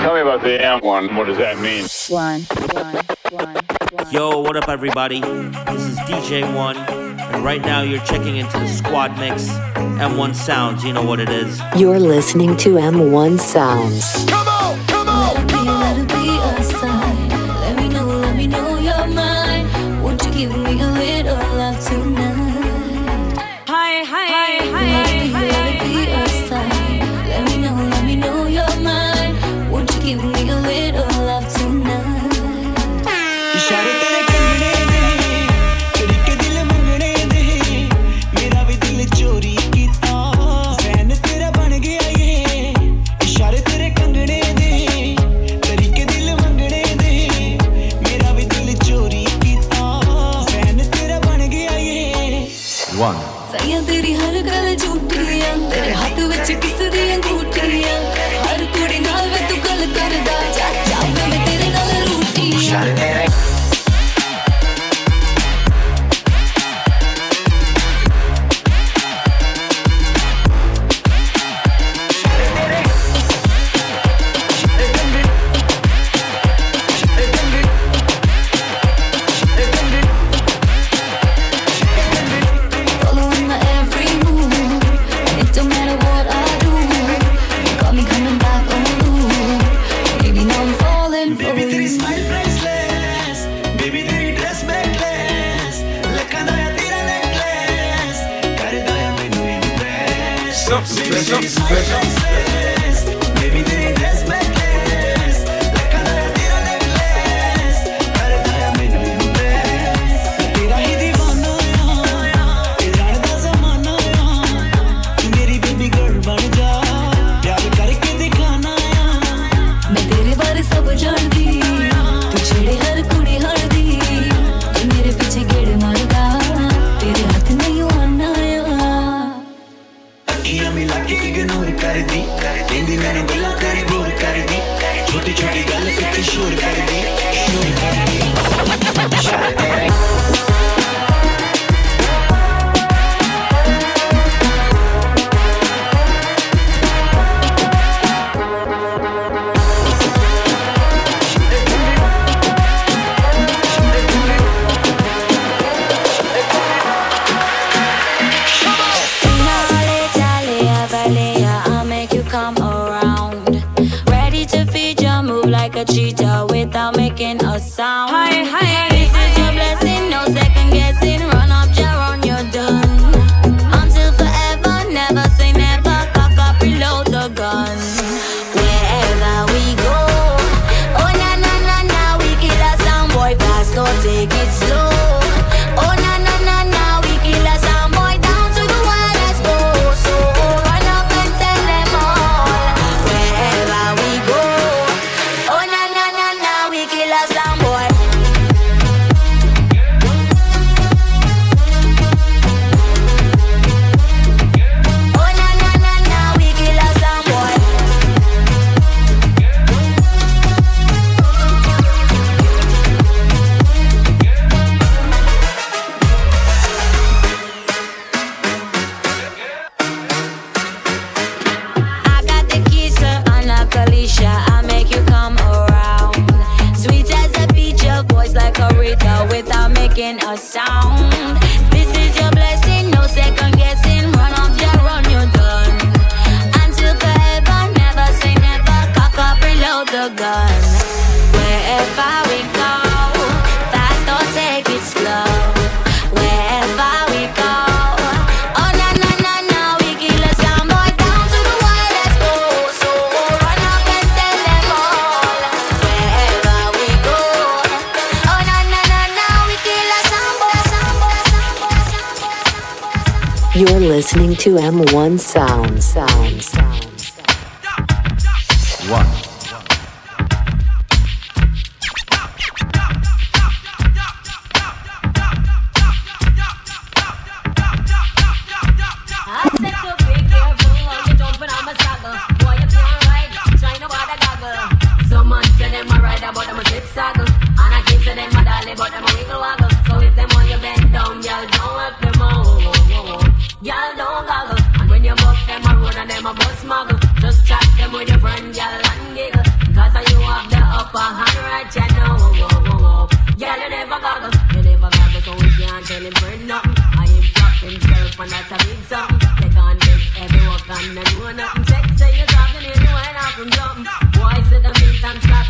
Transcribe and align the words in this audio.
Tell 0.00 0.14
me 0.14 0.20
about 0.22 0.40
the 0.40 0.56
M1. 0.56 1.14
What 1.14 1.26
does 1.26 1.36
that 1.36 1.58
mean? 1.58 1.84
One, 2.08 2.40
one, 2.72 3.04
one, 3.32 3.64
one. 3.92 4.10
Yo, 4.10 4.40
what 4.40 4.56
up, 4.56 4.70
everybody? 4.70 5.20
This 5.20 5.82
is 5.82 5.98
DJ 5.98 6.42
One, 6.56 6.78
and 6.78 7.44
right 7.44 7.60
now 7.60 7.82
you're 7.82 8.00
checking 8.00 8.38
into 8.38 8.58
the 8.58 8.66
Squad 8.66 9.18
Mix 9.18 9.48
M1 10.00 10.34
Sounds. 10.34 10.84
You 10.84 10.94
know 10.94 11.02
what 11.02 11.20
it 11.20 11.28
is. 11.28 11.60
You're 11.76 12.00
listening 12.00 12.56
to 12.56 12.76
M1 12.76 13.38
Sounds. 13.40 14.24
Come 14.24 14.48
on! 14.48 14.49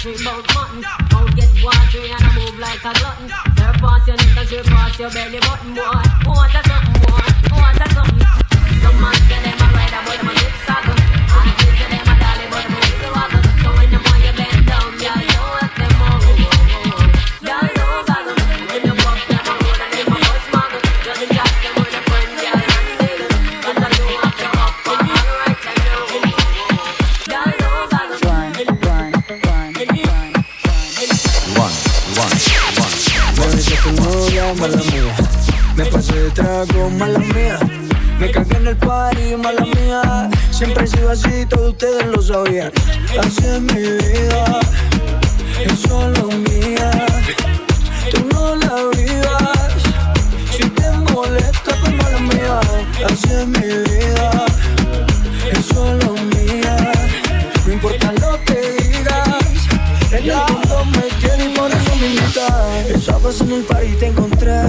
tree 0.01 0.17
bout 0.25 0.47
mutton. 0.55 0.83
Out 1.13 1.37
get 1.37 1.53
watery 1.63 2.09
and 2.09 2.25
I 2.25 2.33
move 2.33 2.59
like 2.59 2.81
a 2.81 2.93
glutton. 2.97 3.29
Surpass 3.53 4.07
your 4.09 4.17
neck 4.17 4.37
and 4.41 4.49
surpass 4.49 4.99
your 4.99 5.11
belly 5.11 5.41
button, 5.41 5.75
boy. 5.77 6.01
Who 6.25 6.31
wants 6.33 6.57
a 6.57 6.63
something, 6.65 7.01
boy? 7.05 7.29
Who 7.53 7.57
wants 7.61 7.85
a 7.85 7.89
something? 7.93 8.25
Some 8.81 8.97
man 8.97 9.17
say 9.29 9.41
them 9.45 9.61
a 9.61 9.67
ride 9.77 9.93
about 9.93 10.17
them 10.17 10.29
a 10.29 10.35
zip 10.41 10.57
trago, 36.41 36.91
mala 36.91 37.19
mía. 37.19 37.59
Me 38.19 38.31
cagué 38.31 38.57
en 38.57 38.67
el 38.69 38.77
party, 38.77 39.37
mala 39.37 39.65
mía. 39.65 40.31
Siempre 40.51 40.85
he 40.85 40.87
sido 40.87 41.11
así, 41.11 41.47
todos 41.47 41.71
ustedes 41.71 42.07
lo 42.07 42.23
sabían. 42.23 42.73
Así 43.21 43.45
es 43.47 43.61
mi 43.61 43.81
vida, 43.81 44.61
es 45.65 45.81
solo 45.81 46.29
mía. 46.29 46.91
Tú 48.11 48.19
no 48.33 48.57
la 48.57 48.75
vivas, 48.97 49.73
si 50.55 50.65
te 50.69 50.91
molesta, 51.13 51.71
pues 51.81 51.95
mala 51.95 52.19
mía. 52.33 52.61
Así 53.07 53.29
es 53.41 53.47
mi 53.47 53.69
vida, 53.89 54.31
es 55.53 55.67
solo 55.67 56.15
mía. 56.35 56.77
No 57.67 57.73
importa 57.73 58.13
lo 58.13 58.33
que 58.45 58.59
digas, 58.83 59.61
en 60.13 60.31
el 60.31 60.37
mundo 60.53 60.85
me 60.97 61.07
quiere 61.21 61.45
y 61.45 61.57
por 61.57 61.71
eso 61.71 61.97
me 62.01 62.07
invita. 62.07 62.79
Estabas 62.89 63.41
en 63.41 63.53
el 63.53 63.63
party 63.63 63.87
y 63.87 63.97
te 63.97 64.07
encontré 64.07 64.61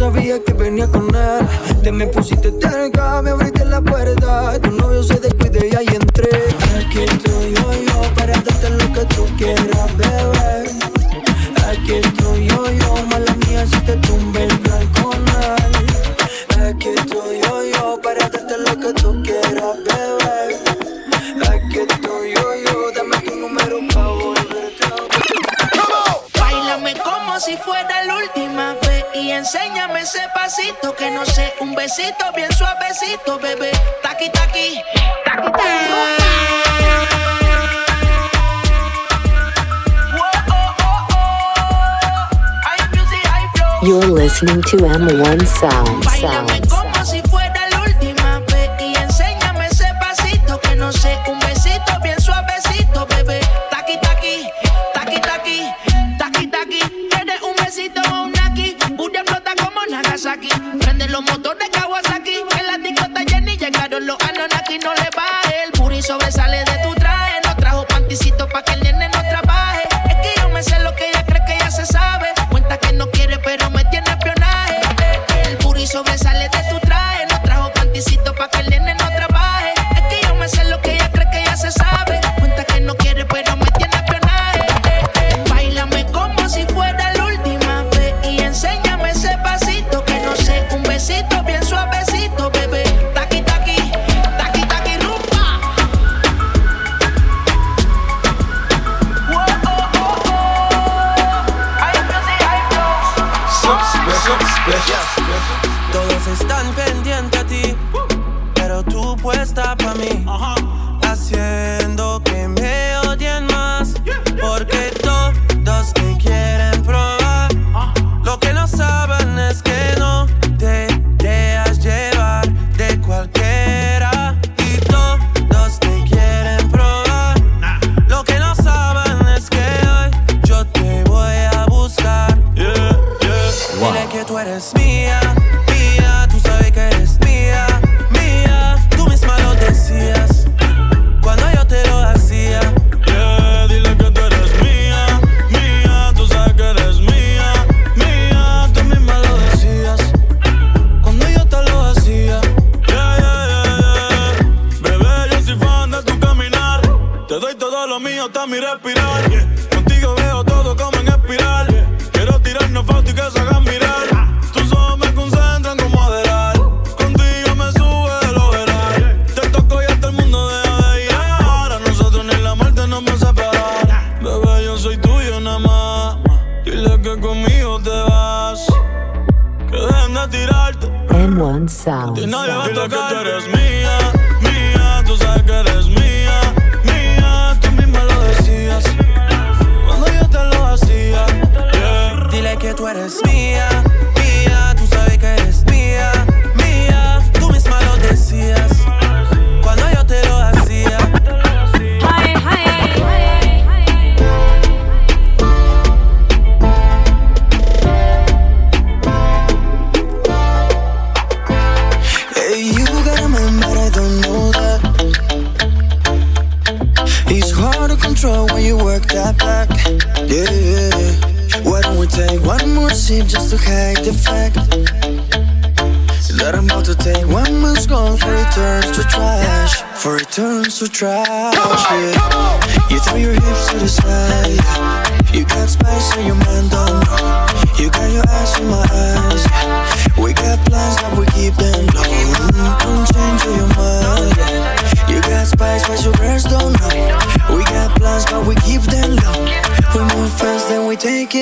sabía 0.00 0.42
que 0.42 0.52
venía 0.54 0.86
con 0.88 1.14
él. 1.14 1.46
Te 1.82 1.92
me 1.92 2.06
pusiste 2.06 2.50
cerca, 2.58 3.20
me 3.22 3.30
abriste 3.30 3.64
la 3.66 3.82
puerta. 3.82 4.58
Tu 4.58 4.70
novio 4.70 5.02
se 5.02 5.20
descuide 5.20 5.68
y 5.70 5.76
ahí 5.76 5.86
entré. 5.94 6.30
Aquí 6.78 7.00
estoy 7.00 7.54
yo, 7.54 7.72
yo 7.86 8.14
para 8.14 8.32
darte 8.32 8.70
lo 8.70 8.92
que 8.94 9.04
tú 9.14 9.26
quieras, 9.36 9.96
bebé. 9.98 10.39
bien 32.34 32.50
suavecito, 32.52 33.38
bebé. 33.38 33.70
Taqui, 34.02 34.30
taqui, 34.30 34.82
taqui, 35.24 35.50
taqui. 35.52 36.00
Oh, 40.14 40.20
oh, 40.50 40.74
oh. 41.12 41.46
You're 43.82 44.06
listening 44.06 44.62
to 44.62 44.76
M1 44.76 45.46
Sound. 45.46 46.04
Sound. 46.04 46.79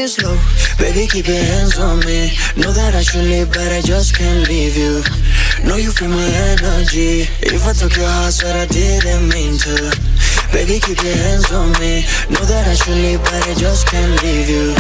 Slow. 0.09 0.37
Baby, 0.79 1.07
keep 1.07 1.29
your 1.29 1.37
hands 1.37 1.79
on 1.79 2.00
me. 2.00 2.33
Know 2.57 2.73
that 2.73 2.95
I 2.95 3.03
should 3.03 3.29
leave, 3.29 3.49
but 3.53 3.69
I 3.71 3.83
just 3.83 4.17
can't 4.17 4.49
leave 4.49 4.77
you. 4.77 5.05
Know 5.69 5.77
you 5.77 5.93
feel 5.93 6.09
my 6.09 6.29
energy. 6.49 7.29
If 7.45 7.69
I 7.69 7.73
took 7.77 7.95
your 7.97 8.09
heart, 8.09 8.33
said 8.33 8.57
I 8.57 8.67
didn't 8.73 9.29
mean 9.29 9.59
to. 9.69 9.93
Baby, 10.53 10.81
keep 10.81 11.03
your 11.05 11.19
hands 11.29 11.53
on 11.53 11.73
me. 11.77 12.09
Know 12.33 12.41
that 12.49 12.65
I 12.67 12.75
should 12.75 12.97
leave, 12.97 13.21
but 13.21 13.45
I 13.45 13.55
just 13.55 13.87
can't 13.87 14.17
leave 14.25 14.49
you. 14.49 14.73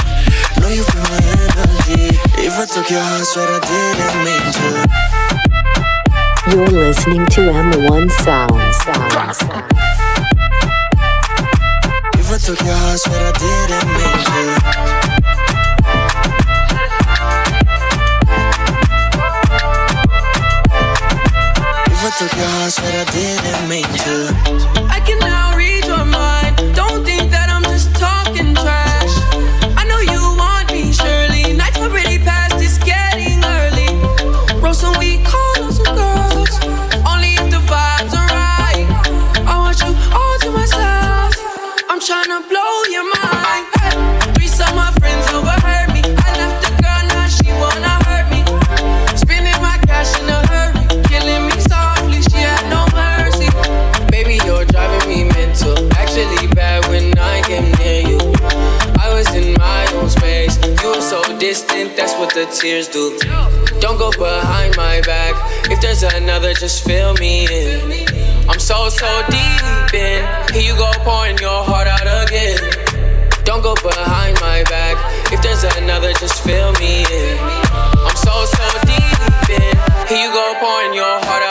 Know 0.64 0.72
you 0.72 0.84
feel 0.88 1.04
my 1.12 1.20
energy. 1.44 2.16
If 2.40 2.56
I 2.56 2.64
took 2.64 2.88
your 2.88 3.04
heart, 3.04 3.28
said 3.28 3.48
I 3.52 3.60
didn't 3.68 4.24
mean 4.24 4.48
to. 4.56 4.68
You're 6.56 6.72
listening 6.72 7.26
to 7.36 7.52
M1 7.52 8.10
Sound. 8.24 8.56
Sound. 8.80 9.36
Sound. 9.36 10.07
I 12.30 12.36
took 12.36 12.60
your 12.60 12.74
heart, 12.74 12.98
said 12.98 13.22
I 13.22 13.32
didn't 13.38 13.88
mean 13.96 14.18
to. 14.28 15.48
If 21.90 22.04
I 22.04 22.10
took 22.18 22.32
your 22.36 22.46
heart, 22.46 22.72
said 22.72 22.94
I 22.94 23.10
didn't 23.12 23.68
mean 23.68 23.84
to. 24.04 24.14
I 24.92 25.00
can 25.00 25.18
the 62.38 62.46
tears 62.54 62.86
do. 62.86 63.18
Don't 63.80 63.98
go 63.98 64.12
behind 64.12 64.76
my 64.76 65.00
back. 65.00 65.34
If 65.70 65.80
there's 65.80 66.04
another, 66.04 66.54
just 66.54 66.84
fill 66.84 67.14
me 67.14 67.48
in. 67.50 68.06
I'm 68.48 68.60
so, 68.60 68.88
so 68.88 69.10
deep 69.28 69.94
in. 69.94 70.22
Here 70.54 70.62
you 70.62 70.76
go, 70.78 70.90
pouring 71.02 71.38
your 71.38 71.64
heart 71.64 71.88
out 71.88 72.06
again. 72.06 72.60
Don't 73.42 73.62
go 73.62 73.74
behind 73.82 74.38
my 74.40 74.62
back. 74.70 74.96
If 75.32 75.42
there's 75.42 75.64
another, 75.82 76.12
just 76.12 76.44
fill 76.44 76.72
me 76.74 77.02
in. 77.10 77.38
I'm 78.06 78.16
so, 78.16 78.34
so 78.46 78.66
deep 78.86 79.50
in. 79.58 79.74
Here 80.06 80.22
you 80.22 80.30
go, 80.30 80.54
pouring 80.60 80.94
your 80.94 81.18
heart 81.26 81.42
out 81.42 81.47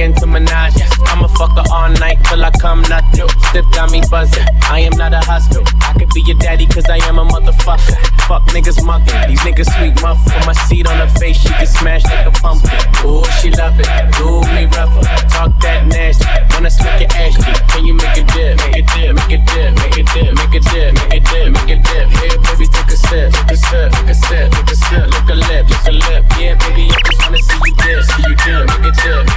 into 0.00 0.26
Minaj. 0.26 0.74
I'ma 1.08 1.28
fuck 1.28 1.52
her 1.56 1.64
all 1.72 1.90
night 2.00 2.18
till 2.24 2.44
I 2.44 2.50
come 2.50 2.82
nothing. 2.82 3.28
Step 3.50 3.64
got 3.72 3.90
me 3.90 4.00
buzzing. 4.10 4.46
I 4.64 4.80
am 4.80 4.96
not 4.96 5.12
a 5.12 5.20
husband. 5.20 5.66
I 5.82 5.92
could 5.98 6.10
be 6.10 6.22
your 6.22 6.36
daddy, 6.38 6.66
cause 6.66 6.88
I 6.88 6.96
am 7.08 7.18
a 7.18 7.24
motherfucker. 7.24 7.96
Fuck 8.26 8.44
niggas 8.54 8.84
mugging. 8.84 9.20
These 9.28 9.40
niggas 9.40 9.68
sweet 9.76 10.00
muff. 10.02 10.18
Put 10.24 10.46
my 10.46 10.52
seat 10.52 10.86
on 10.86 10.96
her 10.98 11.08
face, 11.18 11.36
she 11.36 11.48
can 11.48 11.66
smash 11.66 12.04
like 12.04 12.26
a 12.26 12.30
pumpkin. 12.30 12.78
Ooh, 13.04 13.24
she 13.40 13.50
love 13.50 13.78
it. 13.78 13.88
Do 14.16 14.40
me 14.54 14.64
rougher. 14.76 15.04
Talk 15.28 15.52
that 15.60 15.86
nasty. 15.86 16.26
Wanna 16.54 16.70
slick 16.70 17.00
your 17.00 17.10
ass 17.16 17.34
cheek. 17.36 17.60
Can 17.68 17.84
you 17.86 17.94
make 17.94 18.16
a 18.16 18.24
dip? 18.24 18.56
Make 18.58 18.76
a 18.78 18.82
dip, 18.94 19.16
make 19.16 19.32
a 19.32 19.38
dip, 19.44 19.70
make 19.76 19.96
a 19.96 20.04
dip, 20.12 20.30
make 20.36 20.54
a 20.54 20.60
dip, 20.60 20.92
make 20.94 21.14
a 21.14 21.20
dip, 21.20 21.48
make 21.52 21.70
a 21.70 21.76
dip. 21.76 22.06
Here, 22.20 22.38
baby, 22.46 22.66
take 22.68 22.92
a 22.92 22.96
sip, 22.96 23.32
take 23.32 23.50
a 23.50 23.56
sip, 23.56 23.92
take 23.92 24.10
a 24.10 24.14
sip, 24.14 24.46
take 24.52 24.70
a 24.70 24.76
sip. 24.76 25.06
Lick 25.10 25.28
a 25.28 25.34
lip, 25.34 25.64
lick 25.68 25.86
a 25.86 25.92
lip. 25.92 26.22
Yeah, 26.38 26.54
baby, 26.60 26.88
I 26.88 26.98
just 27.04 27.20
wanna 27.22 27.38
see 27.38 27.58
you 27.64 27.74
dip, 27.74 28.00
see 28.04 28.22
you 28.28 28.36
dip, 28.44 28.62
make 28.70 28.86
a 28.88 28.92
dip, 28.94 29.29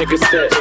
take 0.00 0.12
a 0.12 0.18
sip, 0.18 0.59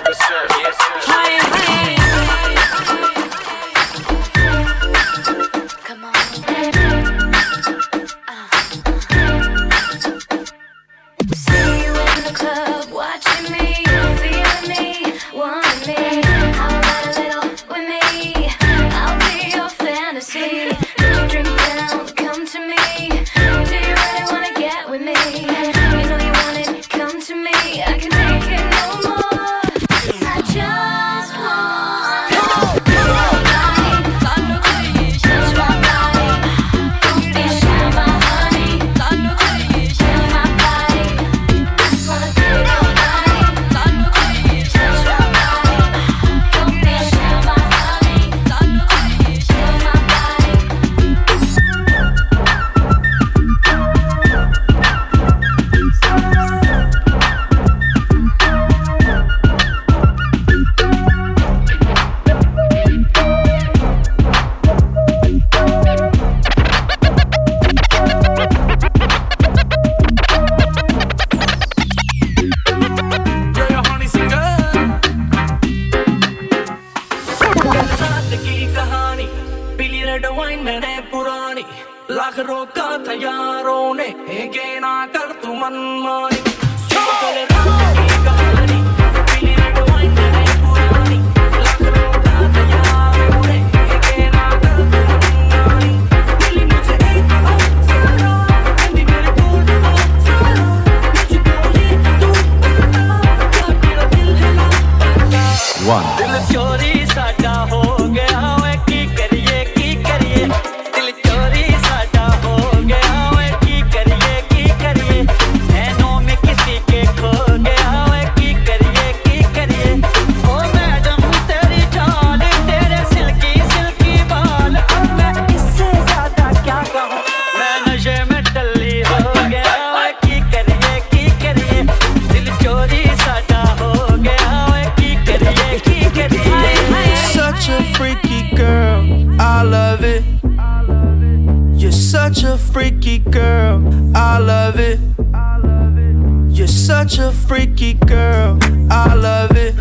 freaky 147.50 147.96
girl, 147.96 148.60
I 148.92 149.16
love 149.16 149.58
it. 149.58 149.74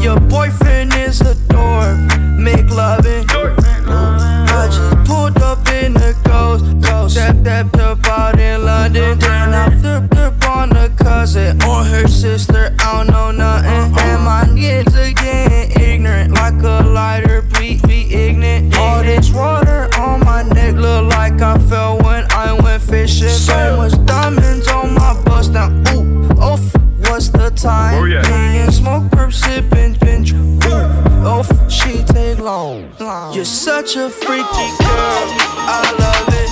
Your 0.00 0.20
boyfriend 0.20 0.94
is 0.94 1.20
a 1.20 1.34
dork, 1.48 1.98
make 2.38 2.70
loving. 2.70 3.24
I 3.28 4.68
just 4.70 5.04
pulled 5.04 5.38
up 5.38 5.66
in 5.66 5.94
the 5.94 6.14
ghost, 6.22 6.64
ghost. 6.80 7.16
That 7.16 7.42
that 7.42 7.76
up 7.80 8.06
out 8.06 8.38
in 8.38 8.64
London. 8.64 9.18
Then 9.18 9.52
I 9.52 9.68
flipped 9.80 10.14
up 10.14 10.48
on 10.48 10.68
the 10.68 10.92
cousin 10.96 11.60
or 11.64 11.82
her 11.82 12.06
sister. 12.06 12.72
I 12.78 12.98
don't 12.98 13.08
know 13.08 13.32
nothing. 13.32 13.92
And 13.98 14.22
my 14.22 14.46
kids 14.56 14.94
getting 14.94 15.82
ignorant, 15.82 16.34
like 16.34 16.62
a 16.62 16.86
lighter. 16.86 17.42
Be 17.58 17.80
be 17.84 18.14
ignorant. 18.14 18.76
All 18.76 19.02
this 19.02 19.32
water 19.32 19.90
on 19.98 20.20
my 20.20 20.44
neck 20.44 20.76
look 20.76 21.04
like 21.10 21.42
I 21.42 21.58
fell 21.58 21.98
when 21.98 22.30
I 22.30 22.52
went 22.52 22.80
fishing. 22.80 23.28
So 23.28 23.76
much 23.76 24.06
diamonds 24.06 24.68
on 25.56 25.84
now. 25.84 25.92
Ooh, 25.94 26.28
oh, 26.40 26.56
what's 27.08 27.28
the 27.28 27.50
time? 27.50 28.02
Oh, 28.02 28.04
yeah. 28.04 28.22
Me 28.22 28.58
and 28.58 28.72
smoke, 28.72 29.04
perp, 29.10 29.32
sipping, 29.32 29.94
binge. 30.00 30.32
Ooh, 30.32 30.58
oh, 31.24 31.42
she 31.68 32.02
take 32.04 32.38
long. 32.38 32.90
You're 33.34 33.44
such 33.44 33.96
a 33.96 34.08
freaky 34.10 34.44
oh. 34.48 34.76
girl. 34.80 35.26
I 35.68 35.82
love 35.98 36.28
it. 36.28 36.50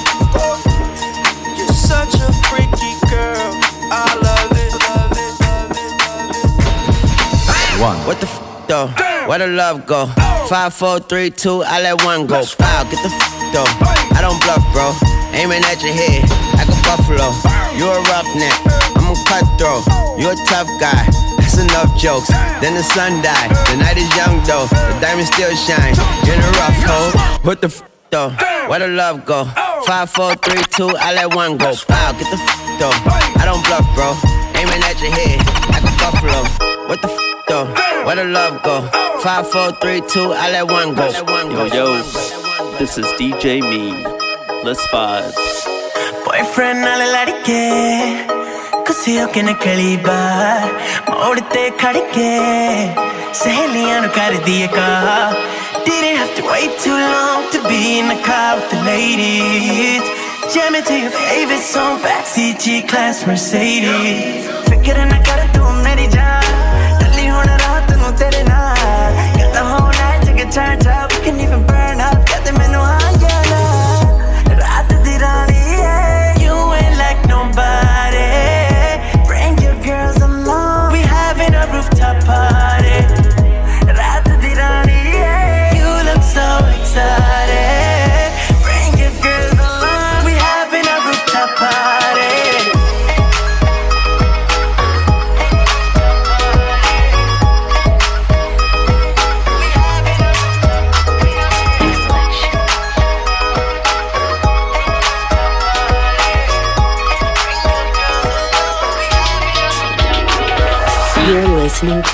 You're 1.58 1.74
such 1.74 2.14
a 2.14 2.32
freaky 2.48 2.92
girl. 3.10 3.50
I 3.92 4.06
love 4.22 4.52
it. 4.52 4.72
Love 4.88 5.12
it. 5.12 5.32
Love 5.44 5.70
it. 7.76 7.80
one, 7.80 7.98
What 8.06 8.20
the 8.20 8.26
f 8.26 8.66
though? 8.68 8.88
Where 9.28 9.38
the 9.38 9.46
love 9.48 9.86
go? 9.86 10.06
Oh. 10.16 10.46
Five, 10.48 10.74
four, 10.74 11.00
three, 11.00 11.30
two, 11.30 11.62
I 11.62 11.80
let 11.82 12.04
one 12.04 12.26
go. 12.26 12.42
Wow, 12.58 12.84
get 12.84 13.02
the 13.02 13.10
f 13.12 13.52
though. 13.52 13.64
I 14.16 14.20
don't 14.20 14.40
bluff, 14.42 14.62
bro. 14.72 15.19
Aiming 15.32 15.62
at 15.64 15.80
your 15.82 15.94
head 15.94 16.22
like 16.58 16.68
a 16.68 16.78
buffalo. 16.82 17.30
You 17.76 17.86
a 17.86 17.98
roughneck, 18.10 18.56
I'm 18.98 19.10
a 19.10 19.16
cutthroat. 19.26 19.86
You 20.18 20.30
a 20.30 20.36
tough 20.46 20.68
guy. 20.80 21.06
That's 21.38 21.58
enough 21.58 21.96
jokes. 21.98 22.28
Then 22.60 22.74
the 22.74 22.82
sun 22.82 23.22
died. 23.22 23.50
The 23.70 23.76
night 23.76 23.96
is 23.96 24.10
young 24.16 24.42
though. 24.44 24.66
The 24.66 24.98
diamond 25.00 25.26
still 25.26 25.54
shine. 25.54 25.94
You're 26.26 26.34
in 26.34 26.42
a 26.42 26.50
rough 26.58 26.82
hole. 26.82 27.10
What 27.42 27.60
the 27.60 27.68
f 27.68 27.82
though? 28.10 28.30
Where 28.68 28.78
the 28.80 28.88
love 28.88 29.24
go? 29.24 29.44
Five, 29.86 30.10
four, 30.10 30.34
three, 30.34 30.62
two, 30.70 30.90
I 30.98 31.14
let 31.14 31.34
one 31.34 31.56
go. 31.56 31.72
Wow, 31.88 32.12
get 32.12 32.28
the 32.30 32.38
f 32.38 32.78
though. 32.78 32.92
I 33.40 33.44
don't 33.46 33.64
bluff, 33.66 33.86
bro. 33.94 34.14
Aiming 34.60 34.82
at 34.82 35.00
your 35.00 35.12
head 35.12 35.38
like 35.70 35.82
a 35.82 35.94
buffalo. 35.98 36.42
What 36.88 37.00
the 37.02 37.08
f 37.08 37.18
though? 37.48 37.66
Where 38.04 38.16
the 38.16 38.24
love 38.24 38.62
go? 38.62 38.86
Five, 39.22 39.48
four, 39.50 39.72
three, 39.80 40.02
two, 40.02 40.32
I 40.32 40.50
let 40.50 40.66
one 40.66 40.94
go. 40.94 41.08
Yo, 41.50 41.64
yo, 41.66 42.02
this 42.78 42.98
is 42.98 43.06
DJ 43.18 43.60
Mean. 43.60 44.19
Let's 44.62 44.87
vibe. 44.88 45.33
Boyfriend, 46.25 46.85
all 46.85 47.12
like 47.16 47.49
it. 47.49 48.31
ਖੁਸ਼ੀਆਂ 48.87 49.27
ਨੇ 49.44 49.53
ਕਲੀ 49.62 49.96
ਬਾਰ 50.05 50.73
ਮੋੜ 51.11 51.40
ਤੇ 51.53 51.68
ਖੜ 51.81 51.96
ਕੇ 52.14 52.29
ਸਹੇਲੀਆਂ 53.42 54.01
ਨੂੰ 54.01 54.11
ਕਰਦੀ 54.11 54.61
ਏ 54.62 54.66
ਕਾ 54.77 55.33
Didn't 55.87 56.18
have 56.20 56.35
to 56.38 56.44
wait 56.51 56.77
too 56.85 56.99
long 57.12 57.49
to 57.55 57.62
be 57.68 57.81
in 58.01 58.12
the 58.12 58.18
car 58.29 58.51
with 58.59 58.68
the 58.75 58.83
ladies. 58.90 60.12
Jam 60.55 60.79
it 60.81 60.87
to 60.90 61.01
your 61.05 61.16
favorite 61.18 61.66
song, 61.73 61.99
backseat 62.07 62.64
G-Class 62.64 63.27
Mercedes. 63.27 64.49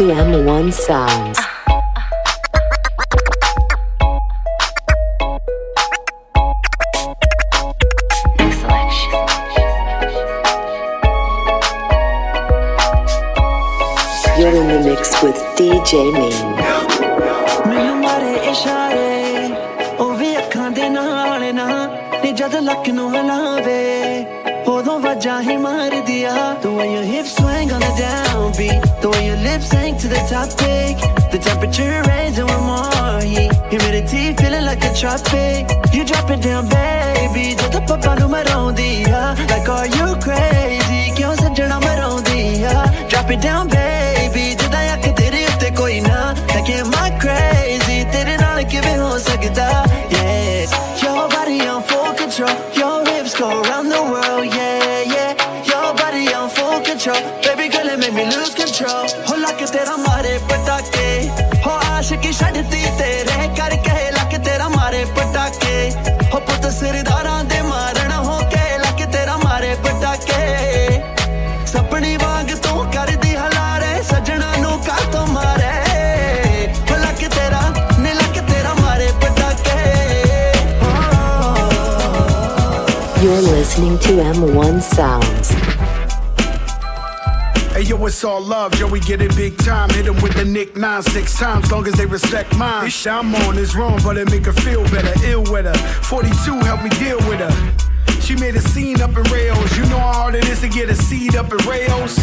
FM1 0.09 0.73
Sounds. 0.73 1.56
control. 56.99 57.21
Baby 57.43 57.69
girl, 57.69 57.89
it 57.89 57.99
made 58.01 58.15
me 58.15 58.25
lose 58.25 58.55
control. 58.55 59.05
हो 59.29 59.35
लाके 59.37 59.67
तेरा 59.73 59.97
मारे 60.05 60.35
पटाके 60.49 61.09
हो 61.65 61.71
आशिकी 61.93 62.33
छड़ती 62.33 62.83
तेरे 62.99 63.37
करके 63.59 63.97
लाके 64.17 64.39
तेरा 64.47 64.69
मारे 64.77 65.05
पटाके 65.17 65.77
हो 66.33 66.39
पुत 66.49 66.65
सिरदारां 66.79 67.41
दे 67.53 67.61
मारण 67.69 68.13
हो 68.27 68.37
के 68.53 68.65
लाके 68.85 69.07
तेरा 69.13 69.37
मारे 69.45 69.73
पटाके 69.85 70.41
सपनी 71.73 72.17
वांग 72.25 72.51
तू 72.65 72.73
कर 72.97 73.11
दी 73.25 73.33
हलारे 73.43 73.93
सजना 74.11 74.51
नु 74.65 74.73
का 74.89 74.99
तो 75.13 75.25
मारे 75.37 75.73
हो 76.89 76.97
लाके 77.05 77.29
तेरा 77.37 77.63
ने 78.05 78.13
लाके 78.21 78.41
तेरा 78.53 78.75
मारे 78.83 79.09
पटाके 79.25 79.85
You're 83.23 83.43
listening 83.53 83.99
to 84.07 84.13
M1 84.33 84.81
Sound. 84.95 85.36
Yo, 87.87 88.05
it's 88.05 88.25
all 88.25 88.41
love, 88.41 88.75
yo, 88.81 88.89
we 88.89 88.99
get 88.99 89.23
it 89.23 89.37
big 89.37 89.57
time. 89.59 89.89
Hit 89.91 90.07
them 90.07 90.21
with 90.21 90.35
the 90.35 90.45
nick 90.45 90.77
nine, 90.77 91.03
six 91.05 91.39
times, 91.39 91.71
long 91.71 91.87
as 91.87 91.95
they 91.95 92.05
respect 92.05 92.53
mine. 92.57 92.87
This 92.87 92.97
shit 92.97 93.13
I'm 93.13 93.33
on 93.33 93.57
is 93.57 93.77
wrong, 93.77 94.01
but 94.03 94.17
it 94.17 94.29
make 94.29 94.47
her 94.47 94.53
feel 94.53 94.83
better, 94.91 95.15
ill 95.25 95.45
with 95.53 95.67
her. 95.67 95.75
42 96.03 96.59
help 96.67 96.83
me 96.83 96.91
deal 96.99 97.19
with 97.29 97.39
her. 97.39 98.21
She 98.21 98.35
made 98.35 98.57
a 98.57 98.61
scene 98.61 99.01
up 99.01 99.11
in 99.11 99.23
rails. 99.31 99.77
You 99.77 99.85
know 99.85 100.01
how 100.01 100.13
hard 100.13 100.35
it 100.35 100.49
is 100.49 100.63
to 100.63 100.69
get 100.69 100.91
a 100.91 100.97
seed 100.97 101.37
up 101.37 101.53
in 101.53 101.59
rails. 101.59 102.19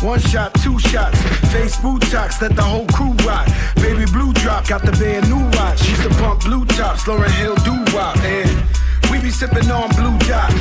One 0.00 0.20
shot, 0.20 0.54
two 0.62 0.78
shots, 0.78 1.20
face 1.50 1.76
Botox, 1.78 2.40
let 2.40 2.54
the 2.54 2.62
whole 2.62 2.86
crew 2.86 3.14
rock. 3.26 3.48
Baby 3.82 4.04
blue 4.12 4.32
drop, 4.34 4.68
got 4.68 4.82
the 4.82 4.92
band 4.92 5.28
new 5.28 5.44
watch. 5.58 5.80
She's 5.80 6.00
to 6.04 6.10
pump 6.10 6.44
blue 6.44 6.64
tops, 6.64 7.02
Lauryn 7.02 7.28
Hill 7.30 7.56
Doo 7.66 7.84
Wop, 7.96 8.16
and 8.18 8.48
we 9.10 9.20
be 9.20 9.30
sipping 9.30 9.72
on 9.72 9.88
blue 9.96 10.16
dot. 10.28 10.54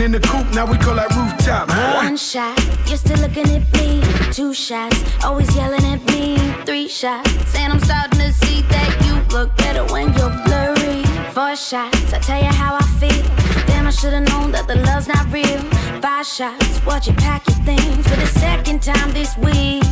In 0.00 0.10
the 0.10 0.18
coupe, 0.18 0.52
now 0.52 0.66
we 0.66 0.76
call 0.76 0.96
that 0.96 1.14
rooftop. 1.14 1.70
Huh? 1.70 1.94
One 1.94 2.16
shot, 2.16 2.58
you're 2.88 2.98
still 2.98 3.18
looking 3.20 3.48
at 3.48 3.62
me. 3.78 4.02
Two 4.32 4.52
shots, 4.52 5.00
always 5.24 5.54
yelling 5.54 5.84
at 5.84 6.04
me. 6.10 6.36
Three 6.66 6.88
shots, 6.88 7.54
and 7.54 7.72
I'm 7.72 7.78
starting 7.78 8.18
to 8.18 8.32
see 8.32 8.62
that 8.62 8.90
you 9.06 9.14
look 9.34 9.56
better 9.56 9.84
when 9.92 10.12
you're 10.14 10.34
blurry. 10.44 11.04
Four 11.32 11.54
shots, 11.54 12.12
I 12.12 12.18
tell 12.18 12.38
you 12.42 12.50
how 12.50 12.74
I 12.74 12.82
feel. 12.98 13.22
Damn, 13.66 13.86
I 13.86 13.90
should've 13.90 14.28
known 14.28 14.50
that 14.50 14.66
the 14.66 14.74
love's 14.74 15.06
not 15.06 15.32
real. 15.32 15.60
Five 16.02 16.26
shots, 16.26 16.84
watch 16.84 17.06
you 17.06 17.14
pack 17.14 17.46
your 17.46 17.56
things 17.64 18.06
for 18.08 18.16
the 18.16 18.26
second 18.26 18.82
time 18.82 19.12
this 19.12 19.38
week. 19.38 19.84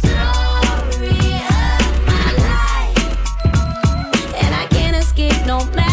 Story 0.00 1.36
of 1.46 1.92
my 2.08 2.28
life, 2.48 2.96
and 4.42 4.54
I 4.54 4.66
can't 4.70 4.96
escape 4.96 5.46
no 5.46 5.64
matter 5.76 5.87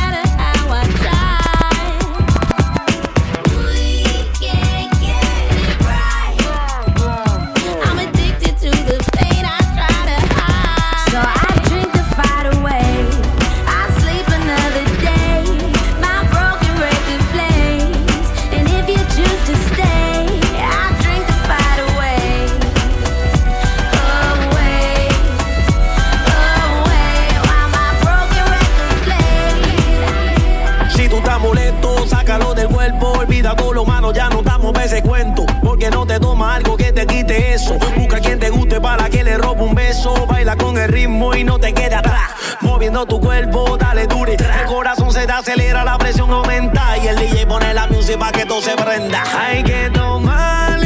Busca 37.73 38.19
quien 38.19 38.39
te 38.39 38.49
guste 38.49 38.79
para 38.79 39.09
que 39.09 39.23
le 39.23 39.37
robe 39.37 39.63
un 39.63 39.73
beso. 39.73 40.13
Baila 40.27 40.55
con 40.55 40.77
el 40.77 40.87
ritmo 40.89 41.33
y 41.33 41.43
no 41.43 41.59
te 41.59 41.73
quede 41.73 41.95
atrás. 41.95 42.29
Moviendo 42.61 43.05
tu 43.05 43.19
cuerpo, 43.19 43.77
dale 43.77 44.05
dure. 44.05 44.33
El 44.35 44.65
corazón 44.67 45.11
se 45.11 45.25
te 45.25 45.31
acelera, 45.31 45.83
la 45.83 45.97
presión 45.97 46.31
aumenta. 46.31 46.97
Y 46.97 47.07
el 47.07 47.17
DJ 47.17 47.47
pone 47.47 47.73
la 47.73 47.87
música 47.87 48.19
para 48.19 48.31
que 48.31 48.45
todo 48.45 48.61
se 48.61 48.75
prenda. 48.75 49.23
Hay 49.39 49.63
que 49.63 49.89
tomar 49.91 50.84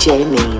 Jamie. 0.00 0.59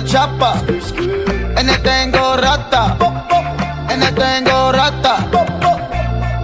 the 0.00 0.08
chopper. 0.08 0.54
And 1.58 1.68
that 1.68 1.82
thing 1.82 2.10
go 2.12 2.36
rata. 2.36 2.96
And 3.90 4.02
that 4.02 4.14
thing 4.14 4.44
go 4.44 4.70
rata. 4.72 5.14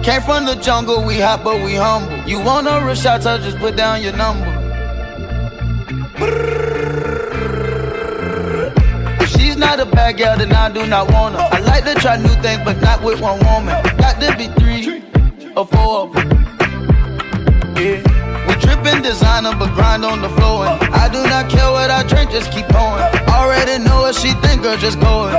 Came 0.03 0.21
from 0.21 0.45
the 0.45 0.55
jungle, 0.55 1.03
we 1.05 1.19
hot 1.19 1.43
but 1.43 1.63
we 1.63 1.75
humble. 1.75 2.17
You 2.27 2.39
want 2.43 2.67
a 2.67 2.85
real 2.85 2.95
shot, 2.95 3.21
just 3.21 3.57
put 3.57 3.75
down 3.75 4.01
your 4.01 4.13
number. 4.13 4.51
If 9.21 9.29
she's 9.29 9.57
not 9.57 9.79
a 9.79 9.85
bad 9.85 10.17
girl, 10.17 10.37
then 10.37 10.51
I 10.51 10.69
do 10.71 10.85
not 10.85 11.11
want 11.11 11.35
her. 11.35 11.47
I 11.51 11.59
like 11.59 11.85
to 11.85 11.95
try 11.95 12.17
new 12.17 12.35
things, 12.41 12.61
but 12.65 12.81
not 12.81 13.03
with 13.03 13.21
one 13.21 13.39
woman. 13.45 13.73
Got 13.97 14.19
to 14.21 14.35
be 14.37 14.47
three 14.59 15.03
or 15.55 15.65
four 15.65 16.01
of 16.03 16.13
them. 16.13 16.29
Yeah. 17.77 18.25
We 18.47 18.53
trippin' 18.61 19.01
designer, 19.01 19.55
but 19.57 19.73
grind 19.73 20.05
on 20.05 20.21
the 20.21 20.29
floor. 20.29 20.67
And 20.67 20.94
I 21.05 21.07
do 21.07 21.21
not 21.21 21.51
care 21.51 21.69
what 21.69 21.91
I 21.91 22.01
drink, 22.01 22.31
just 22.31 22.51
keep 22.51 22.65
pouring. 22.69 23.05
Already 23.29 23.77
know 23.77 24.01
what 24.01 24.15
she 24.15 24.33
think, 24.41 24.63
girl, 24.63 24.75
just 24.75 24.99
go 24.99 25.29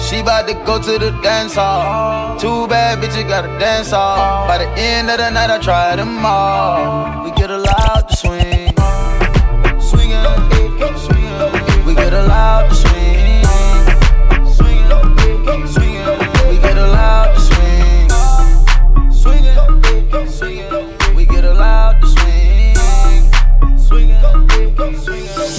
She 0.00 0.22
bout 0.22 0.48
to 0.48 0.54
go 0.64 0.80
to 0.80 0.98
the 0.98 1.10
dance 1.20 1.54
hall. 1.54 2.38
Too 2.38 2.66
bad, 2.66 2.96
bitch, 2.98 3.14
you 3.18 3.28
gotta 3.28 3.48
dance 3.58 3.90
hall. 3.90 4.48
By 4.48 4.56
the 4.56 4.68
end 4.80 5.10
of 5.10 5.18
the 5.18 5.28
night, 5.28 5.50
I 5.50 5.58
try 5.58 5.96
them 5.96 6.24
all. 6.24 7.24
We 7.24 7.30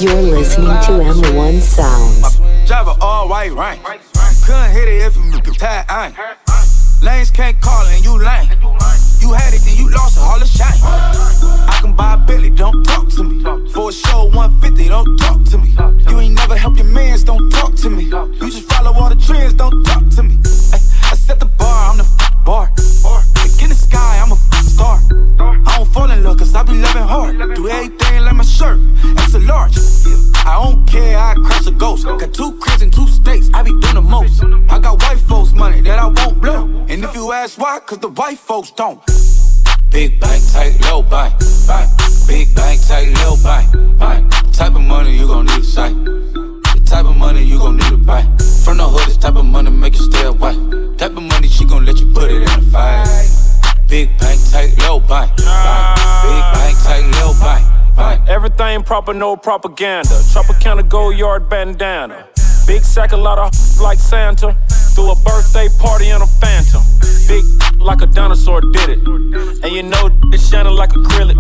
You're 0.02 0.20
listening 0.20 0.66
to 0.66 0.94
M1 1.14 1.62
Sounds. 1.62 2.38
Drive 2.68 2.88
an 2.88 2.96
all 3.02 3.30
white 3.30 3.52
right. 3.52 3.80
Couldn't 4.44 4.72
hit 4.72 4.88
it 4.88 5.04
if 5.04 5.16
you 5.16 5.40
could 5.44 5.60
tie 5.60 5.86
iron. 5.88 6.16
Lanes 7.04 7.30
can't 7.30 7.62
call 7.62 7.86
and 7.86 8.04
you 8.04 8.18
lame. 8.18 8.50
You 9.20 9.32
had 9.34 9.54
it, 9.54 9.62
then 9.62 9.78
you 9.78 9.92
lost 9.92 10.18
it, 10.18 10.24
all 10.24 10.40
the 10.40 10.48
shine. 10.48 10.74
I 10.82 11.78
can 11.82 11.96
buy 11.96 12.16
a 12.16 12.18
Billy, 12.18 12.50
don't 12.50 12.84
talk 12.84 13.10
to 13.10 13.24
me. 13.24 13.44
For 13.74 13.90
a 13.90 13.94
show 13.94 14.26
150, 14.26 14.88
don't 14.88 15.18
talk 15.18 15.44
to 15.52 15.60
me. 15.60 15.76
You 16.10 16.20
ain't 16.20 16.34
never 16.34 16.58
help 16.58 16.78
your 16.78 16.88
mans, 16.88 17.24
don't 17.24 17.52
talk 17.52 17.76
to 17.76 17.90
me. 17.92 18.06
You 18.06 18.50
just 18.50 18.68
follow 18.74 18.94
all 18.94 19.10
the 19.10 19.16
trends, 19.16 19.54
don't 19.54 19.84
talk 19.84 20.10
to 20.16 20.24
me. 20.24 20.40
Cause 37.92 38.00
the 38.00 38.08
white 38.08 38.40
folks 38.40 38.72
don't. 38.72 39.02
Big 39.90 40.18
bank, 40.22 40.42
take 40.54 40.80
low 40.88 41.02
bank, 41.04 41.34
bank. 41.68 41.90
Big 42.26 42.48
bank, 42.56 42.80
take 42.88 43.12
low 43.18 43.36
bank, 43.44 43.68
bank. 44.00 44.32
Type 44.54 44.76
of 44.76 44.82
money 44.82 45.18
you 45.18 45.28
gon' 45.28 45.46
need 45.46 45.60
a 45.60 45.64
sight. 45.64 45.94
The 46.06 46.82
type 46.86 47.06
of 47.06 47.18
money 47.18 47.44
you 47.44 47.58
gon' 47.58 47.76
need 47.76 47.90
to 47.90 47.98
buy. 47.98 48.22
From 48.64 48.78
the 48.78 48.88
hood, 48.88 49.08
this 49.08 49.18
type 49.18 49.36
of 49.36 49.44
money 49.44 49.72
make 49.72 49.96
you 49.98 50.04
stay 50.04 50.24
away. 50.24 50.54
Type 50.96 51.18
of 51.18 51.24
money 51.24 51.50
she 51.50 51.66
gon' 51.66 51.84
let 51.84 52.00
you 52.00 52.14
put 52.14 52.32
it 52.32 52.44
in 52.44 52.48
a 52.48 52.62
fight. 52.72 53.28
Big 53.90 54.08
bank, 54.20 54.40
take 54.50 54.78
low 54.88 55.02
bank, 55.02 55.36
bank. 55.36 56.00
Big 56.24 56.44
bank, 56.56 56.78
take 56.88 57.06
low 57.20 57.34
bank, 57.44 57.66
bank. 57.98 58.30
Everything 58.30 58.84
proper, 58.84 59.14
no 59.14 59.36
propaganda. 59.36 60.16
Tropicana 60.32 60.88
gold 60.88 61.18
yard 61.18 61.50
bandana. 61.50 62.26
Big 62.66 62.84
sack, 62.86 63.12
a 63.12 63.18
lot 63.18 63.38
of 63.38 63.52
like 63.82 64.00
Santa. 64.00 64.56
Threw 64.96 65.12
a 65.12 65.16
birthday 65.26 65.68
party 65.78 66.08
in 66.08 66.22
a 66.22 66.28
phantom. 66.40 66.84
Big 67.28 67.44
like 67.80 68.02
a 68.02 68.06
dinosaur 68.06 68.62
did 68.62 68.90
it. 68.90 69.08
And 69.64 69.72
you 69.74 69.84
know 69.84 70.10
it's 70.32 70.48
shining 70.48 70.74
like 70.74 70.92
acrylic. 70.92 71.38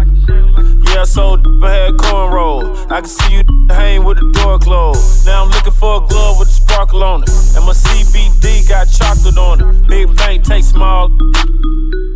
Yeah, 0.93 1.03
so 1.03 1.41
I 1.63 1.71
had 1.71 1.93
cornrow. 1.93 2.91
I 2.91 3.01
can 3.01 3.09
see 3.09 3.35
you 3.35 3.43
hang 3.69 4.03
with 4.03 4.17
the 4.17 4.29
door 4.31 4.59
closed. 4.59 5.25
Now 5.25 5.43
I'm 5.43 5.49
looking 5.51 5.73
for 5.73 6.03
a 6.03 6.07
glove 6.07 6.39
with 6.39 6.49
a 6.49 6.51
sparkle 6.51 7.03
on 7.03 7.23
it. 7.23 7.29
And 7.55 7.65
my 7.65 7.73
CBD 7.73 8.67
got 8.67 8.85
chocolate 8.85 9.37
on 9.37 9.61
it. 9.61 9.87
Big 9.87 10.15
bank, 10.17 10.43
take 10.43 10.63
small. 10.63 11.09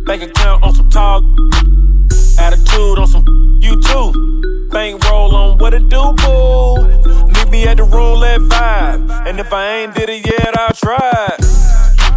Bank 0.06 0.22
account 0.22 0.62
on 0.62 0.74
some 0.74 0.88
tall. 0.90 1.22
Attitude 2.38 2.98
on 2.98 3.06
some 3.06 3.24
you 3.62 3.80
too. 3.80 4.68
Bank 4.70 5.02
roll 5.04 5.34
on 5.34 5.58
what 5.58 5.72
it 5.74 5.88
do, 5.88 6.12
boo. 6.12 7.25
Meet 7.46 7.52
me 7.52 7.66
at 7.68 7.76
the 7.76 7.84
roulette 7.84 8.40
vibe. 8.40 9.08
And 9.26 9.38
if 9.38 9.52
I 9.52 9.78
ain't 9.78 9.94
did 9.94 10.08
it 10.08 10.26
yet, 10.26 10.58
I'll 10.58 10.74
try. 10.74 11.28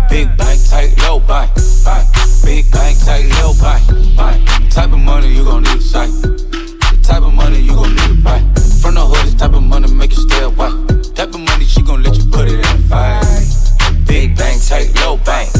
Big 0.09 0.25
bank, 0.37 0.59
tight, 0.67 0.97
low 1.03 1.19
bank, 1.19 1.53
bank. 1.85 2.07
Big 2.43 2.71
bank, 2.71 2.97
tight, 3.05 3.29
low 3.37 3.53
bank, 3.61 3.85
bank. 4.17 4.71
Type 4.71 4.91
of 4.91 4.97
money 4.97 5.27
you 5.27 5.43
gon' 5.43 5.61
need 5.63 5.77
a 5.77 5.81
sight. 5.81 6.09
The 6.09 6.99
type 7.03 7.21
of 7.21 7.33
money 7.33 7.59
you 7.59 7.75
gon' 7.75 7.95
need 7.95 8.07
to 8.07 8.23
buy. 8.23 8.39
From 8.81 8.95
the 8.95 9.05
hood, 9.05 9.27
this 9.27 9.35
type 9.35 9.53
of 9.53 9.61
money 9.61 9.91
make 9.93 10.11
you 10.11 10.17
stay 10.17 10.41
away. 10.41 10.71
Type 11.13 11.29
of 11.29 11.41
money 11.41 11.65
she 11.65 11.83
gon' 11.83 12.01
let 12.01 12.17
you 12.17 12.25
put 12.25 12.47
it 12.47 12.55
in 12.55 12.65
a 12.65 12.77
fight. 12.89 14.07
Big 14.07 14.35
bank, 14.35 14.65
tight, 14.65 14.95
low 14.95 15.17
bank. 15.17 15.51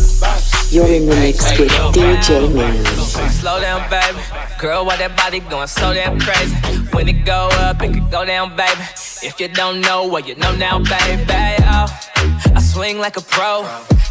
You're 0.71 0.86
in 0.86 1.08
the 1.08 1.15
mix 1.15 1.58
with 1.58 1.71
DJ 1.97 2.53
Moon. 2.53 2.86
Slow 3.32 3.60
down, 3.60 3.89
baby. 3.89 4.19
Girl, 4.60 4.86
why 4.86 4.97
that 4.97 5.17
body 5.17 5.39
going 5.39 5.65
so 5.67 5.95
damn 5.95 6.19
crazy? 6.19 6.53
When 6.93 7.08
it 7.08 7.25
go 7.25 7.49
up, 7.53 7.82
it 7.82 7.91
could 7.91 8.12
go 8.12 8.23
down, 8.23 8.55
baby. 8.55 8.79
If 9.23 9.39
you 9.39 9.47
don't 9.47 9.82
know, 9.82 10.05
well, 10.08 10.19
you 10.19 10.36
know 10.36 10.53
now, 10.55 10.77
baby. 10.77 11.25
Oh, 11.65 11.89
I 12.53 12.62
swing 12.62 12.99
like 12.99 13.17
a 13.17 13.21
pro. 13.21 13.65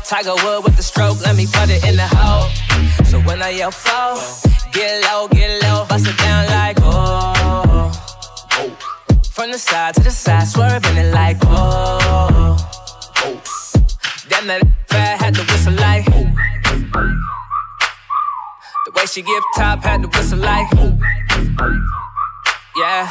Tiger 0.05 0.35
Wood 0.43 0.65
with 0.65 0.77
the 0.77 0.83
stroke, 0.83 1.21
let 1.21 1.37
me 1.37 1.47
put 1.47 1.71
it 1.71 1.85
in 1.87 1.95
the 1.95 2.09
hole. 2.11 2.51
So 3.05 3.21
when 3.21 3.41
I 3.41 3.51
yell 3.51 3.71
foul, 3.71 4.19
get 4.73 5.05
low, 5.05 5.29
get 5.29 5.63
low, 5.63 5.87
bust 5.89 6.09
it 6.09 6.19
down 6.19 6.47
like 6.47 6.79
oh. 6.83 7.93
From 9.31 9.53
the 9.53 9.59
side 9.59 9.95
to 9.95 10.03
the 10.03 10.11
side, 10.11 10.49
swerving 10.49 10.97
it 10.97 11.15
like 11.15 11.37
oh. 11.43 12.57
Damn 14.29 14.49
that 14.49 14.67
fat 14.89 15.21
had 15.21 15.35
to 15.37 15.43
whistle 15.43 15.75
like. 15.75 16.18
The 16.93 18.91
way 18.95 19.07
she 19.07 19.23
give 19.23 19.43
top 19.57 19.83
had 19.83 20.03
to 20.03 20.09
whistle 20.09 20.39
like. 20.39 20.69
Yeah, 22.77 23.11